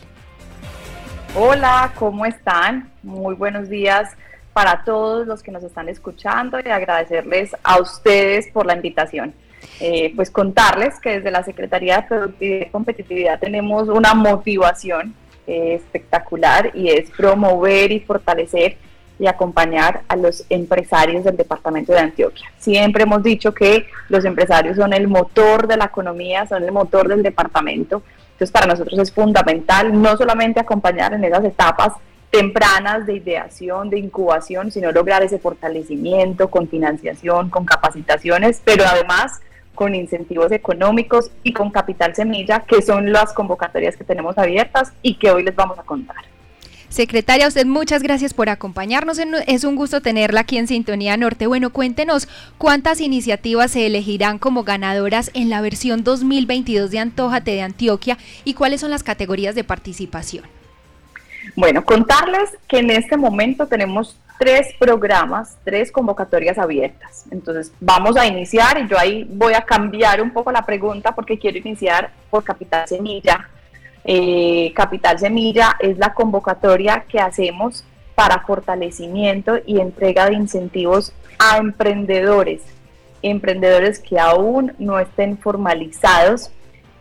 [1.35, 2.89] Hola, ¿cómo están?
[3.03, 4.11] Muy buenos días
[4.53, 9.33] para todos los que nos están escuchando y agradecerles a ustedes por la invitación.
[9.79, 15.15] Eh, pues contarles que desde la Secretaría de Productividad y Competitividad tenemos una motivación
[15.47, 18.77] eh, espectacular y es promover y fortalecer
[19.19, 22.51] y acompañar a los empresarios del departamento de Antioquia.
[22.59, 27.09] Siempre hemos dicho que los empresarios son el motor de la economía, son el motor
[27.09, 28.03] del departamento.
[28.33, 31.93] Entonces para nosotros es fundamental no solamente acompañar en esas etapas
[32.31, 39.41] tempranas de ideación, de incubación, sino lograr ese fortalecimiento con financiación, con capacitaciones, pero además
[39.75, 45.15] con incentivos económicos y con capital semilla, que son las convocatorias que tenemos abiertas y
[45.15, 46.17] que hoy les vamos a contar.
[46.91, 49.21] Secretaria, usted muchas gracias por acompañarnos.
[49.47, 51.47] Es un gusto tenerla aquí en Sintonía Norte.
[51.47, 57.63] Bueno, cuéntenos cuántas iniciativas se elegirán como ganadoras en la versión 2022 de Antójate de
[57.63, 60.60] Antioquia y cuáles son las categorías de participación.
[61.57, 67.25] Bueno, contarles que en este momento tenemos tres programas, tres convocatorias abiertas.
[67.31, 71.39] Entonces, vamos a iniciar y yo ahí voy a cambiar un poco la pregunta porque
[71.39, 73.49] quiero iniciar por Capital Semilla.
[74.05, 81.59] Eh, Capital Semilla es la convocatoria que hacemos para fortalecimiento y entrega de incentivos a
[81.59, 82.63] emprendedores,
[83.23, 86.51] emprendedores que aún no estén formalizados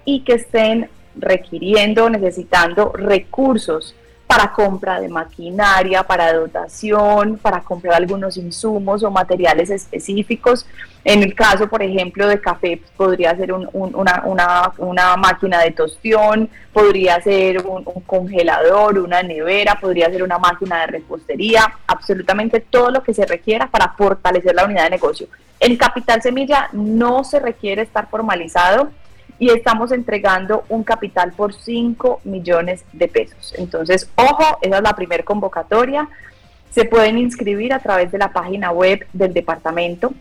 [0.05, 3.95] y que estén requiriendo, necesitando recursos
[4.29, 10.67] para compra de maquinaria, para dotación, para comprar algunos insumos o materiales específicos.
[11.03, 17.65] En el caso, por ejemplo, de café, podría ser una, máquina de tostión, podría ser
[17.65, 23.15] un, un, congelador, una nevera, podría ser una máquina de repostería, absolutamente todo lo que
[23.15, 25.27] se requiera para fortalecer la unidad de negocio.
[25.59, 28.91] En Capital Semilla no se requiere estar formalizado,
[29.39, 33.53] y estamos entregando un capital por 5 millones de pesos.
[33.57, 36.09] Entonces, ojo, esa es la primera convocatoria.
[36.69, 40.11] Se pueden inscribir a través de la página web del departamento,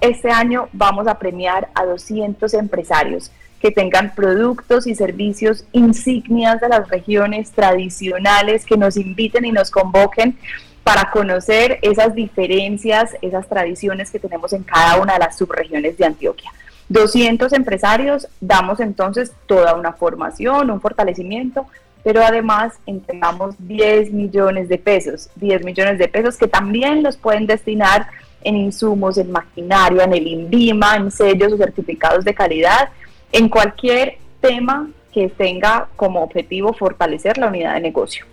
[0.00, 6.68] Este año vamos a premiar a 200 empresarios que tengan productos y servicios insignias de
[6.68, 10.36] las regiones tradicionales, que nos inviten y nos convoquen
[10.84, 16.06] para conocer esas diferencias, esas tradiciones que tenemos en cada una de las subregiones de
[16.06, 16.50] Antioquia.
[16.88, 21.66] 200 empresarios, damos entonces toda una formación, un fortalecimiento,
[22.02, 27.46] pero además entregamos 10 millones de pesos, 10 millones de pesos que también los pueden
[27.46, 28.06] destinar
[28.42, 32.88] en insumos, en maquinaria, en el INVIMA, en sellos o certificados de calidad,
[33.32, 38.24] en cualquier tema que tenga como objetivo fortalecer la unidad de negocio.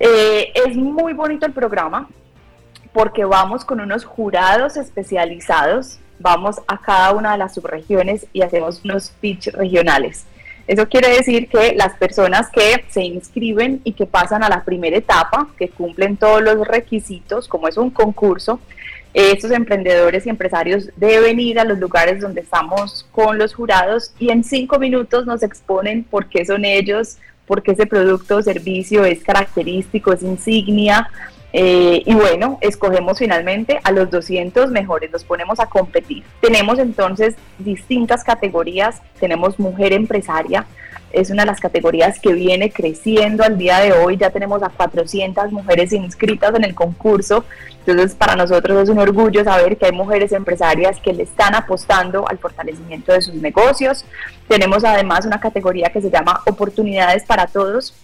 [0.00, 2.08] Eh, es muy bonito el programa
[2.92, 8.80] porque vamos con unos jurados especializados vamos a cada una de las subregiones y hacemos
[8.84, 10.24] unos pitch regionales.
[10.66, 14.96] Eso quiere decir que las personas que se inscriben y que pasan a la primera
[14.96, 18.60] etapa, que cumplen todos los requisitos, como es un concurso,
[19.14, 24.30] estos emprendedores y empresarios deben ir a los lugares donde estamos con los jurados y
[24.30, 29.04] en cinco minutos nos exponen por qué son ellos, por qué ese producto o servicio
[29.04, 31.08] es característico, es insignia,
[31.52, 36.24] eh, y bueno, escogemos finalmente a los 200 mejores, los ponemos a competir.
[36.40, 40.64] Tenemos entonces distintas categorías, tenemos mujer empresaria,
[41.12, 44.68] es una de las categorías que viene creciendo al día de hoy, ya tenemos a
[44.68, 47.44] 400 mujeres inscritas en el concurso,
[47.78, 52.28] entonces para nosotros es un orgullo saber que hay mujeres empresarias que le están apostando
[52.28, 54.04] al fortalecimiento de sus negocios.
[54.48, 57.94] Tenemos además una categoría que se llama Oportunidades para Todos,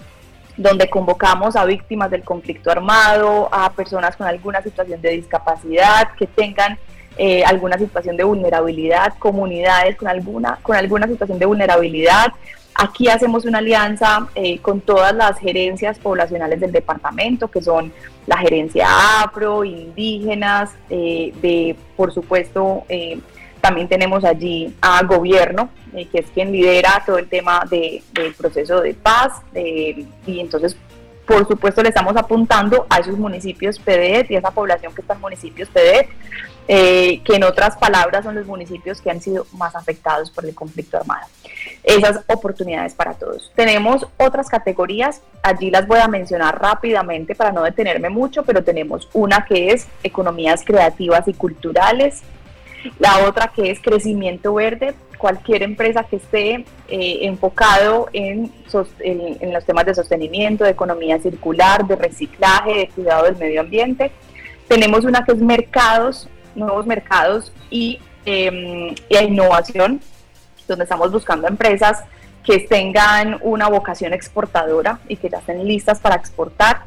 [0.57, 6.27] donde convocamos a víctimas del conflicto armado, a personas con alguna situación de discapacidad, que
[6.27, 6.77] tengan
[7.17, 12.33] eh, alguna situación de vulnerabilidad, comunidades con alguna, con alguna situación de vulnerabilidad.
[12.81, 17.93] Aquí hacemos una alianza eh, con todas las gerencias poblacionales del departamento, que son
[18.29, 18.87] la gerencia
[19.23, 22.85] APRO, indígenas, eh, de, por supuesto,
[23.61, 28.81] también tenemos allí a gobierno, eh, que es quien lidera todo el tema del proceso
[28.81, 29.43] de paz.
[29.55, 30.77] y entonces,
[31.27, 35.15] por supuesto, le estamos apuntando a esos municipios PDET y a esa población que está
[35.15, 36.09] en municipios PDET,
[36.71, 40.55] eh, que en otras palabras son los municipios que han sido más afectados por el
[40.55, 41.27] conflicto armado.
[41.89, 43.51] Esas oportunidades para todos.
[43.55, 49.09] Tenemos otras categorías, allí las voy a mencionar rápidamente para no detenerme mucho, pero tenemos
[49.15, 52.23] una que es economías creativas y culturales,
[52.99, 58.53] la otra que es crecimiento verde, cualquier empresa que esté eh, enfocado en,
[59.01, 64.13] en, los temas de sostenimiento, de economía circular, de reciclaje, de cuidado del medio ambiente.
[64.69, 70.03] Tenemos una que es mercados, nuevos mercados y, eh, y innovación,
[70.69, 72.05] donde estamos buscando empresas
[72.45, 76.83] que tengan una vocación exportadora y que ya estén listas para exportar.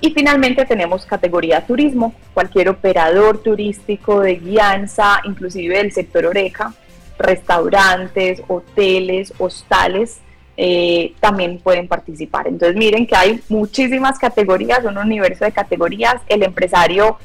[0.00, 6.72] Y finalmente tenemos categoría turismo, cualquier operador turístico de guianza, inclusive del sector oreja,
[7.18, 10.18] restaurantes, hoteles, hostales,
[10.56, 12.46] eh, también pueden participar.
[12.46, 17.18] Entonces miren que hay muchísimas categorías, un universo de categorías, el empresario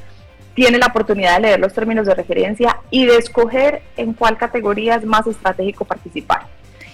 [0.54, 4.96] tiene la oportunidad de leer los términos de referencia y de escoger en cuál categoría
[4.96, 6.46] es más estratégico participar.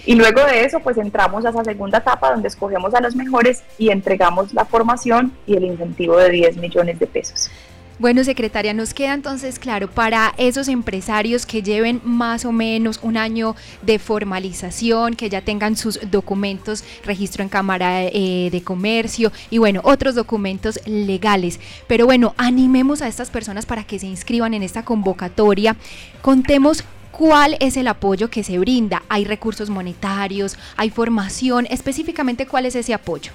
[0.05, 3.65] Y luego de eso, pues entramos a esa segunda etapa donde escogemos a los mejores
[3.77, 7.51] y entregamos la formación y el incentivo de 10 millones de pesos.
[7.99, 13.17] Bueno, secretaria, nos queda entonces claro para esos empresarios que lleven más o menos un
[13.17, 19.57] año de formalización, que ya tengan sus documentos, registro en Cámara eh, de Comercio y
[19.57, 21.59] bueno, otros documentos legales.
[21.87, 25.75] Pero bueno, animemos a estas personas para que se inscriban en esta convocatoria.
[26.21, 29.03] Contemos ¿Cuál es el apoyo que se brinda?
[29.09, 30.59] ¿Hay recursos monetarios?
[30.77, 31.67] ¿Hay formación?
[31.71, 33.33] Específicamente, ¿cuál es ese apoyo?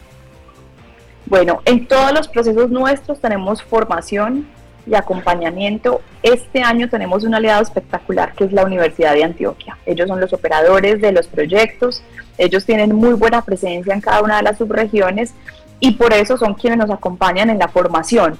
[1.25, 4.47] Bueno, en todos los procesos nuestros tenemos formación
[4.85, 6.01] y acompañamiento.
[6.23, 9.77] Este año tenemos un aliado espectacular que es la Universidad de Antioquia.
[9.85, 12.03] Ellos son los operadores de los proyectos,
[12.37, 15.33] ellos tienen muy buena presencia en cada una de las subregiones
[15.79, 18.37] y por eso son quienes nos acompañan en la formación.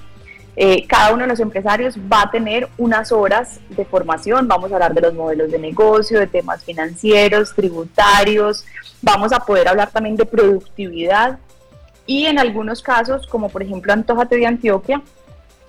[0.58, 4.76] Eh, cada uno de los empresarios va a tener unas horas de formación, vamos a
[4.76, 8.66] hablar de los modelos de negocio, de temas financieros, tributarios,
[9.02, 11.40] vamos a poder hablar también de productividad
[12.06, 15.02] y en algunos casos, como por ejemplo Antojate de Antioquia,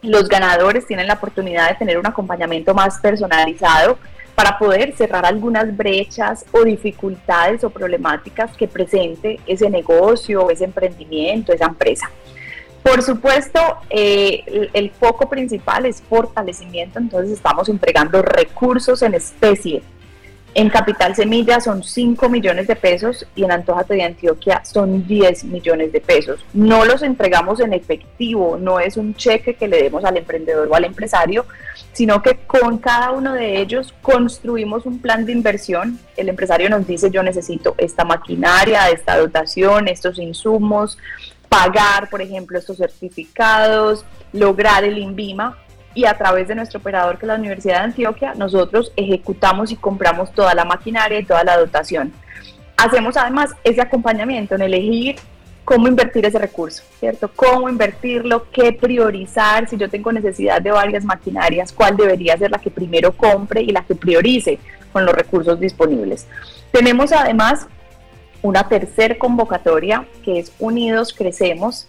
[0.03, 3.99] los ganadores tienen la oportunidad de tener un acompañamiento más personalizado
[4.35, 11.53] para poder cerrar algunas brechas o dificultades o problemáticas que presente ese negocio, ese emprendimiento,
[11.53, 12.11] esa empresa.
[12.83, 13.61] Por supuesto,
[13.91, 19.83] eh, el, foco principal es fortalecimiento, entonces estamos entregando recursos en especie
[20.55, 25.45] En Capital Semilla son 5 millones de pesos y en Antojate de Antioquia son 10
[25.45, 26.45] millones de pesos.
[26.53, 30.75] No los entregamos en efectivo, no es un cheque que le demos al emprendedor o
[30.75, 31.47] al empresario,
[31.95, 35.99] sino que con cada uno de ellos construimos un plan de inversión.
[36.19, 40.99] El empresario nos dice yo necesito esta maquinaria, esta dotación, estos insumos,
[41.49, 45.57] pagar, por ejemplo, estos certificados, lograr el INVIMA
[45.95, 49.77] y a través de nuestro operador que es la Universidad de Antioquia, nosotros ejecutamos y
[49.77, 52.13] compramos toda la maquinaria y toda la dotación.
[52.77, 55.17] Hacemos además ese acompañamiento en elegir
[55.65, 57.31] cómo invertir ese recurso, ¿cierto?
[57.35, 62.59] Cómo invertirlo, qué priorizar, si yo tengo necesidad de varias maquinarias, cuál debería ser la
[62.59, 64.59] que primero compre y la que priorice
[64.93, 66.27] con los recursos disponibles.
[66.73, 67.67] Tenemos además
[68.43, 71.87] una tercera convocatoria que es Unidos Crecemos,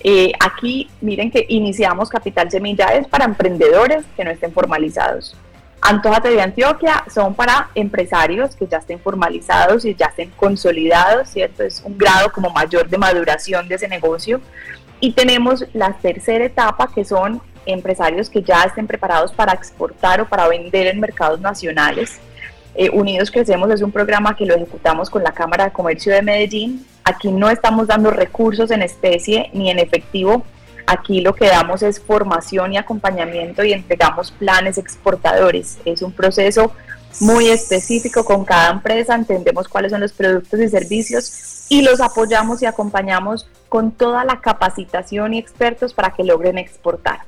[0.00, 5.36] eh, aquí miren que iniciamos Capital Semilla es para emprendedores que no estén formalizados.
[5.80, 11.62] Antojate de Antioquia son para empresarios que ya estén formalizados y ya estén consolidados, ¿cierto?
[11.62, 14.40] Es un grado como mayor de maduración de ese negocio.
[14.98, 20.26] Y tenemos la tercera etapa que son empresarios que ya estén preparados para exportar o
[20.26, 22.18] para vender en mercados nacionales.
[22.74, 26.22] Eh, Unidos Crecemos es un programa que lo ejecutamos con la Cámara de Comercio de
[26.22, 30.44] Medellín Aquí no estamos dando recursos en especie ni en efectivo.
[30.88, 35.78] Aquí lo que damos es formación y acompañamiento y entregamos planes exportadores.
[35.84, 36.72] Es un proceso
[37.20, 42.60] muy específico con cada empresa, entendemos cuáles son los productos y servicios y los apoyamos
[42.62, 47.20] y acompañamos con toda la capacitación y expertos para que logren exportar.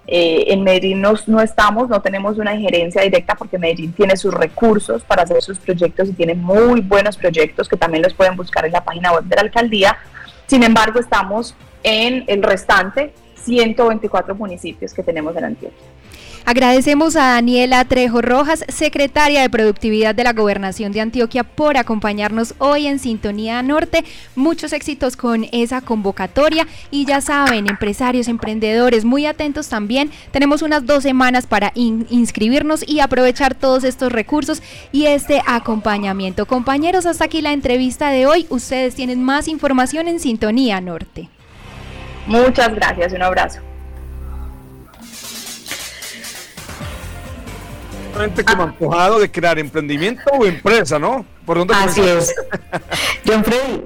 [0.08, 4.34] Eh, en Medellín no, no, estamos, no tenemos una injerencia directa porque Medellín tiene sus
[4.34, 8.66] recursos para hacer sus proyectos y tiene muy buenos proyectos que también los pueden buscar
[8.66, 9.98] en la página web de la alcaldía.
[10.48, 15.88] Sin embargo, estamos en el restante 124 municipios que tenemos en Antioquia.
[16.46, 22.56] Agradecemos a Daniela Trejo Rojas, secretaria de Productividad de la Gobernación de Antioquia, por acompañarnos
[22.58, 24.04] hoy en Sintonía Norte.
[24.36, 30.12] Muchos éxitos con esa convocatoria y ya saben, empresarios, emprendedores, muy atentos también.
[30.32, 36.48] Tenemos unas dos semanas para inscribirnos y aprovechar todos estos recursos y este acompañamiento.
[36.48, 38.48] Compañeros, hasta aquí la entrevista de hoy.
[38.50, 41.30] Ustedes tienen más información en Sintonía Norte.
[42.28, 43.71] Muchas gracias, un abrazo.
[48.45, 51.26] Como antojado de crear emprendimiento o empresa, ¿no?
[51.45, 52.34] ¿Por dónde Así es.
[53.26, 53.84] John Freddy,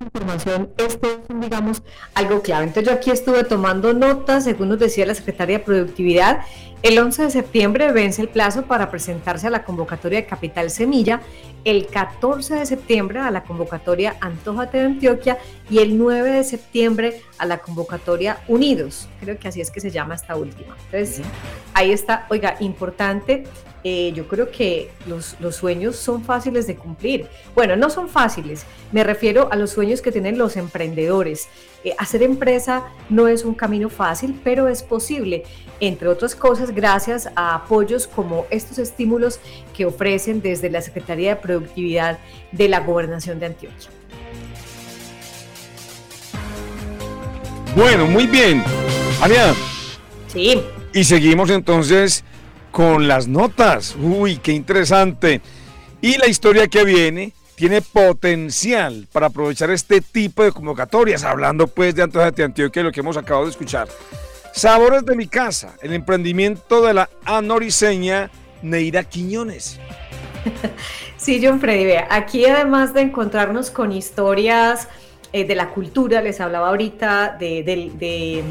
[0.00, 1.82] información, esto es, digamos,
[2.14, 2.64] algo clave.
[2.64, 6.40] Entonces yo aquí estuve tomando notas, según nos decía la Secretaria de Productividad,
[6.82, 11.20] El 11 de septiembre vence el plazo para presentarse a la convocatoria de Capital Semilla,
[11.64, 17.20] el 14 de septiembre a la convocatoria Antojate de Antioquia y el 9 de septiembre
[17.36, 19.10] a la convocatoria Unidos.
[19.20, 20.74] Creo que así es que se llama esta última.
[20.90, 21.20] Entonces,
[21.74, 23.44] ahí está, oiga, importante
[23.82, 27.26] eh, yo creo que los, sueños son fáciles de cumplir.
[27.54, 31.48] Bueno, no son fáciles, me refiero a los sueños que tienen los emprendedores.
[31.82, 35.44] Eh, hacer empresa no es un camino fácil, pero es posible,
[35.80, 39.40] entre otras cosas, gracias a apoyos como estos estímulos
[39.74, 42.18] que ofrecen desde la Secretaría de Productividad
[42.52, 43.88] de la Gobernación de Antioquia.
[47.74, 48.62] Bueno, muy bien.
[49.22, 49.54] Ania.
[50.26, 50.60] Sí.
[50.92, 52.24] Y seguimos entonces
[52.72, 53.96] con las notas.
[53.98, 55.40] Uy, qué interesante.
[56.02, 61.94] Y la historia que viene tiene potencial para aprovechar este tipo de convocatorias, hablando pues
[61.94, 63.86] de de Antioquia, lo que hemos acabado de escuchar.
[64.54, 68.30] Sabores de mi casa, el emprendimiento de la anoriseña
[68.62, 69.78] Neira Quiñones.
[71.18, 74.88] Sí, John Freddy, aquí además de encontrarnos con historias
[75.34, 78.42] eh, de la cultura, les hablaba ahorita de, de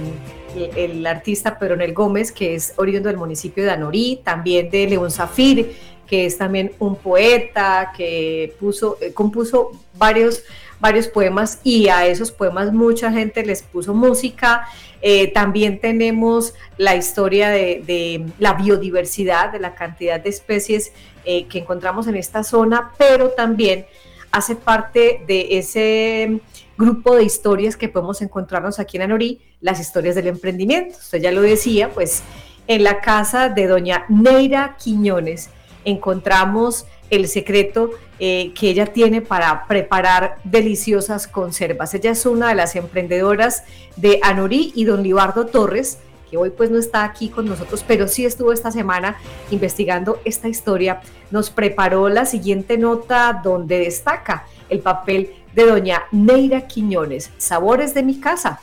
[0.75, 5.75] el artista Pedronel Gómez, que es oriundo del municipio de Anorí, también de León Zafir,
[6.09, 10.43] que es también un poeta que puso, eh, compuso varios,
[10.79, 14.67] varios poemas y a esos poemas mucha gente les puso música.
[15.01, 20.91] Eh, también tenemos la historia de, la biodiversidad, de la cantidad de especies
[21.25, 23.85] eh, que encontramos en esta zona, pero también
[24.31, 26.41] hace parte de ese
[26.75, 30.97] grupo de historias que podemos encontrarnos aquí en Anorí, las historias del emprendimiento.
[30.97, 32.23] Usted ya lo decía, pues
[32.67, 35.49] en la casa de doña Neira Quiñones
[35.85, 41.93] encontramos el secreto eh, que ella tiene para preparar deliciosas conservas.
[41.93, 43.63] Ella es una de las emprendedoras
[43.95, 45.99] de Anorí y don Libardo Torres,
[46.29, 49.15] que hoy pues no está aquí con nosotros, pero sí estuvo esta semana
[49.49, 51.01] investigando esta historia.
[51.31, 58.03] Nos preparó la siguiente nota donde destaca el papel de doña Neira Quiñones, Sabores de
[58.03, 58.61] mi casa,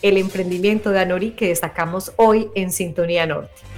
[0.00, 3.71] el emprendimiento de Anori que destacamos hoy en Sintonía Norte.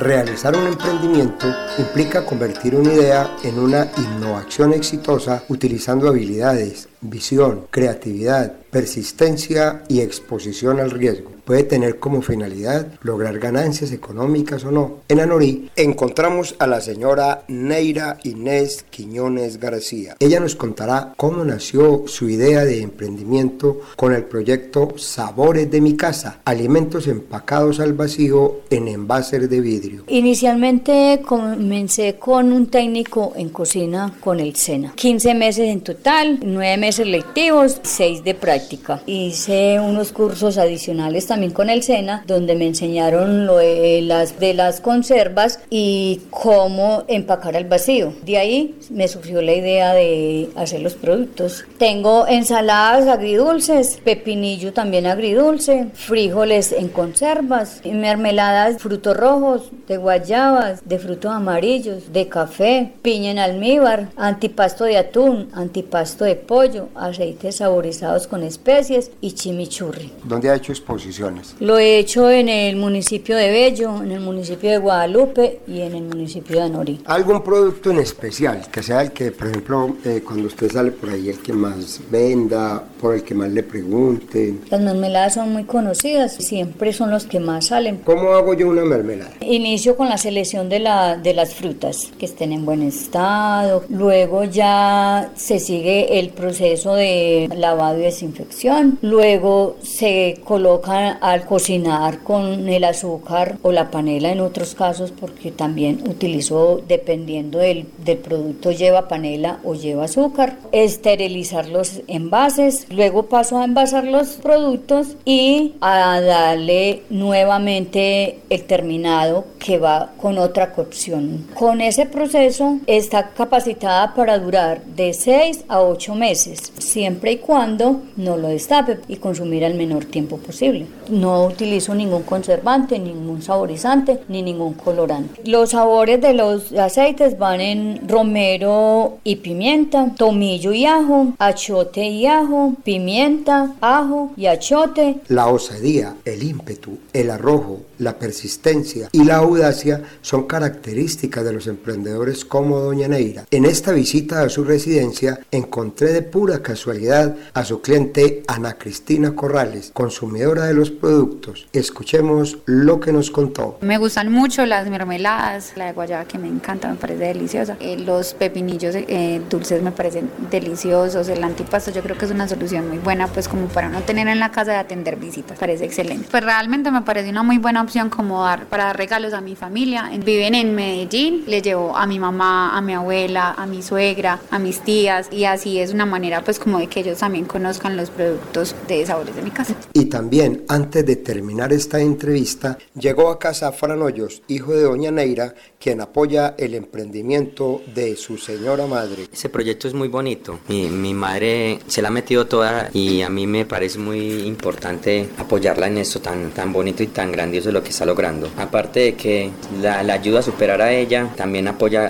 [0.00, 1.46] Realizar un emprendimiento
[1.76, 10.80] implica convertir una idea en una innovación exitosa utilizando habilidades, visión, creatividad, persistencia y exposición
[10.80, 14.98] al riesgo puede tener como finalidad lograr ganancias económicas o no.
[15.08, 20.14] En Anorí encontramos a la señora Neira Inés Quiñones García.
[20.20, 25.96] Ella nos contará cómo nació su idea de emprendimiento con el proyecto Sabores de mi
[25.96, 30.04] casa, alimentos empacados al vacío en envases de vidrio.
[30.06, 34.92] Inicialmente comencé con un técnico en cocina con el SENA.
[34.94, 39.02] 15 meses en total, 9 meses lectivos, 6 de práctica.
[39.04, 44.52] Hice unos cursos adicionales también con el SENA, donde me enseñaron lo de las, de
[44.52, 48.12] las conservas y cómo empacar al vacío.
[48.22, 51.64] De ahí me surgió la idea de hacer los productos.
[51.78, 60.98] Tengo ensaladas agridulces, pepinillo también agridulce, frijoles en conservas, mermeladas, frutos rojos, de guayabas, de
[60.98, 68.26] frutos amarillos, de café, piña en almíbar, antipasto de atún, antipasto de pollo, aceites saborizados
[68.26, 70.12] con especies y chimichurri.
[70.24, 71.19] ¿Dónde ha hecho exposición?
[71.60, 75.94] Lo he hecho en el municipio de Bello, en el municipio de Guadalupe y en
[75.94, 77.00] el municipio de Anorí.
[77.04, 81.10] ¿Algún producto en especial que sea el que, por ejemplo, eh, cuando usted sale por
[81.10, 84.54] ahí, el que más venda, por el que más le pregunte?
[84.70, 87.98] Las mermeladas son muy conocidas, siempre son los que más salen.
[88.04, 89.32] ¿Cómo hago yo una mermelada?
[89.40, 94.44] Inicio con la selección de, la, de las frutas que estén en buen estado, luego
[94.44, 102.68] ya se sigue el proceso de lavado y desinfección, luego se colocan al cocinar con
[102.68, 108.72] el azúcar o la panela en otros casos porque también utilizo dependiendo del, del producto
[108.72, 115.74] lleva panela o lleva azúcar esterilizar los envases luego paso a envasar los productos y
[115.80, 124.14] a darle nuevamente el terminado que va con otra cocción con ese proceso está capacitada
[124.14, 129.64] para durar de 6 a 8 meses siempre y cuando no lo destape y consumir
[129.64, 135.40] al menor tiempo posible no utilizo ningún conservante, ningún saborizante, ni ningún colorante.
[135.44, 142.26] Los sabores de los aceites van en romero y pimienta, tomillo y ajo, achote y
[142.26, 145.20] ajo, pimienta, ajo y achote.
[145.28, 151.66] La osadía, el ímpetu, el arrojo, la persistencia y la audacia son características de los
[151.66, 153.44] emprendedores como Doña Neira.
[153.50, 159.34] En esta visita a su residencia encontré de pura casualidad a su cliente Ana Cristina
[159.34, 161.68] Corrales, consumidora de los productos.
[161.72, 163.78] Escuchemos lo que nos contó.
[163.80, 167.76] Me gustan mucho las mermeladas, la de guayaba que me encanta, me parece deliciosa.
[167.80, 171.28] Eh, los pepinillos eh, dulces me parecen deliciosos.
[171.28, 174.28] El antipasto yo creo que es una solución muy buena, pues como para no tener
[174.28, 175.58] en la casa de atender visitas.
[175.58, 176.28] Parece excelente.
[176.30, 179.56] Pues realmente me parece una muy buena opción como dar para dar regalos a mi
[179.56, 180.10] familia.
[180.24, 184.58] Viven en Medellín, le llevo a mi mamá, a mi abuela, a mi suegra, a
[184.58, 188.10] mis tías y así es una manera pues como de que ellos también conozcan los
[188.10, 189.74] productos de sabores de mi casa.
[189.92, 195.10] Y también antes de terminar esta entrevista, llegó a casa Fran Hoyos, hijo de doña
[195.10, 199.28] Neira, quien apoya el emprendimiento de su señora madre.
[199.32, 200.60] Ese proyecto es muy bonito.
[200.68, 205.28] Mi, mi madre se la ha metido toda y a mí me parece muy importante
[205.38, 208.48] apoyarla en esto tan, tan bonito y tan grandioso lo que está logrando.
[208.56, 209.50] Aparte de que
[209.80, 212.06] la, la ayuda a superar a ella, también apoya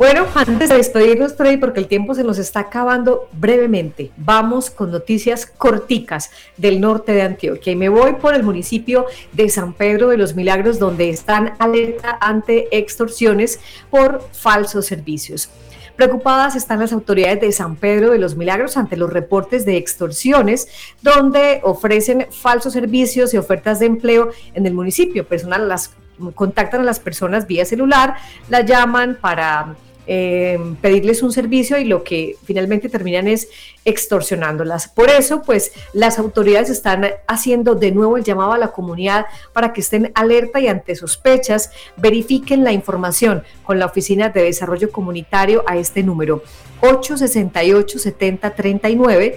[0.01, 4.91] Bueno, antes de despedirnos, Freddy, porque el tiempo se nos está acabando brevemente, vamos con
[4.91, 7.75] noticias corticas del norte de Antioquia.
[7.75, 12.17] Y me voy por el municipio de San Pedro de los Milagros, donde están alerta
[12.19, 15.51] ante extorsiones por falsos servicios.
[15.97, 20.69] Preocupadas están las autoridades de San Pedro de los Milagros ante los reportes de extorsiones
[21.03, 25.29] donde ofrecen falsos servicios y ofertas de empleo en el municipio.
[25.29, 25.91] Personal las
[26.35, 28.17] contactan a las personas vía celular,
[28.49, 29.77] las llaman para
[30.13, 33.47] eh, pedirles un servicio y lo que finalmente terminan es
[33.85, 34.89] extorsionándolas.
[34.89, 39.73] Por eso, pues las autoridades están haciendo de nuevo el llamado a la comunidad para
[39.73, 45.63] que estén alerta y ante sospechas verifiquen la información con la Oficina de Desarrollo Comunitario
[45.69, 46.43] a este número
[46.81, 49.37] 868-7039.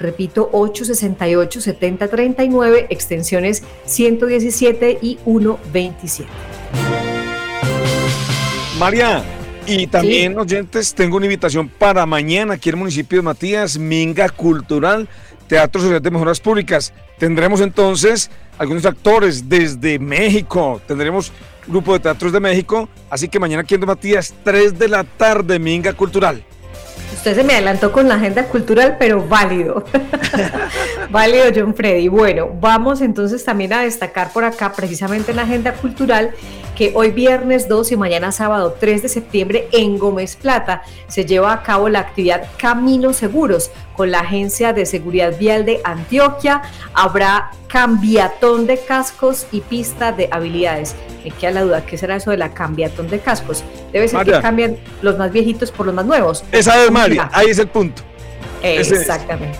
[0.00, 6.28] Repito, 868-7039, extensiones 117 y 127.
[8.80, 9.22] María,
[9.68, 14.30] y también, oyentes, tengo una invitación para mañana aquí en el municipio de Matías, Minga
[14.30, 15.06] Cultural,
[15.46, 16.94] Teatro Social de Mejoras Públicas.
[17.18, 21.32] Tendremos entonces algunos actores desde México, tendremos
[21.66, 25.58] grupo de teatros de México, así que mañana aquí en Matías, 3 de la tarde,
[25.58, 26.42] Minga Cultural.
[27.12, 29.84] Usted se me adelantó con la agenda cultural, pero válido.
[31.10, 32.08] válido, John Freddy.
[32.08, 36.32] Bueno, vamos entonces también a destacar por acá, precisamente en la agenda cultural,
[36.78, 41.52] que hoy viernes 2 y mañana sábado 3 de septiembre en Gómez Plata se lleva
[41.52, 46.62] a cabo la actividad Caminos Seguros con la Agencia de Seguridad Vial de Antioquia.
[46.94, 50.94] Habrá cambiatón de cascos y pista de habilidades.
[51.24, 53.64] Me queda la duda, ¿qué será eso de la cambiatón de cascos?
[53.92, 56.44] Debe ser que cambian los más viejitos por los más nuevos.
[56.52, 58.02] Esa es María, ahí es el punto.
[58.62, 59.58] Exactamente.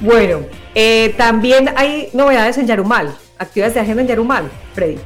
[0.00, 0.40] Bueno,
[0.74, 4.98] eh, también hay novedades en Yarumal, actividades de agenda en Yarumal, Freddy.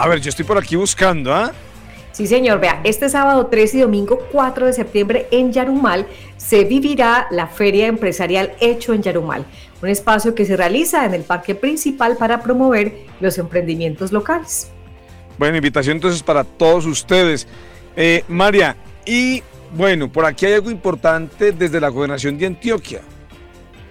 [0.00, 1.52] A ver, yo estoy por aquí buscando, ¿ah?
[2.12, 2.58] Sí, señor.
[2.58, 6.06] Vea, este sábado 3 y domingo 4 de septiembre en Yarumal
[6.38, 9.44] se vivirá la Feria Empresarial Hecho en Yarumal,
[9.82, 14.70] un espacio que se realiza en el parque principal para promover los emprendimientos locales.
[15.36, 17.46] Bueno, invitación entonces para todos ustedes.
[17.94, 19.42] Eh, María, y
[19.76, 23.02] bueno, por aquí hay algo importante desde la gobernación de Antioquia.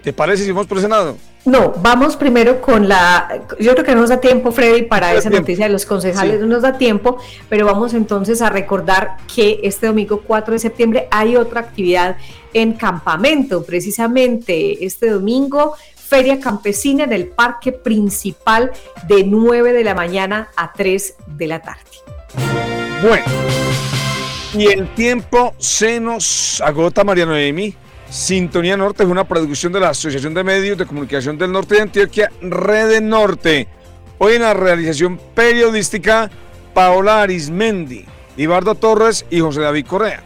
[0.02, 1.16] ¿Te parece si vamos por lado?
[1.44, 5.30] No, vamos primero con la, yo creo que no nos da tiempo, Freddy, para esa
[5.30, 7.16] noticia de los concejales, no nos da tiempo,
[7.48, 12.18] pero vamos entonces a recordar que este domingo 4 de septiembre hay otra actividad
[12.52, 18.72] en campamento, precisamente este domingo, Feria Campesina en el parque principal
[19.08, 21.80] de 9 de la mañana a 3 de la tarde.
[23.02, 23.24] Bueno,
[24.58, 27.74] y el tiempo se nos agota, María Noemi.
[28.10, 31.82] Sintonía Norte es una producción de la Asociación de Medios de Comunicación del Norte de
[31.82, 33.68] Antioquia, Red Norte.
[34.18, 36.28] Hoy en la realización periodística,
[36.74, 38.04] Paola Arismendi,
[38.36, 40.24] Ibardo Torres y José David Correa.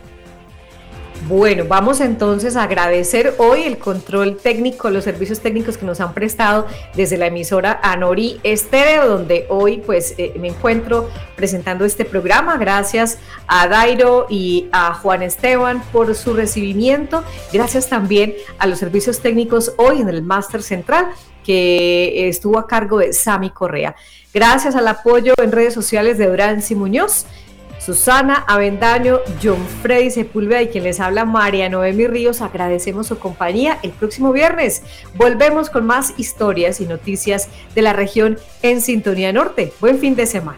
[1.23, 6.13] Bueno, vamos entonces a agradecer hoy el control técnico, los servicios técnicos que nos han
[6.13, 12.59] prestado desde la emisora Anori Estéreo, donde hoy pues eh, me encuentro presentando este programa.
[12.59, 17.25] Gracias a Dairo y a Juan Esteban por su recibimiento.
[17.53, 21.07] Gracias también a los servicios técnicos hoy en el Máster Central
[21.43, 23.95] que estuvo a cargo de Sami Correa.
[24.33, 27.27] Gracias al apoyo en redes sociales de Duranzi Muñoz
[27.85, 32.41] Susana Avendaño, John Freddy Sepúlveda y quien les habla María Noemi Ríos.
[32.41, 33.79] Agradecemos su compañía.
[33.83, 34.83] El próximo viernes
[35.17, 39.71] volvemos con más historias y noticias de la región en Sintonía Norte.
[39.81, 40.53] Buen fin de semana.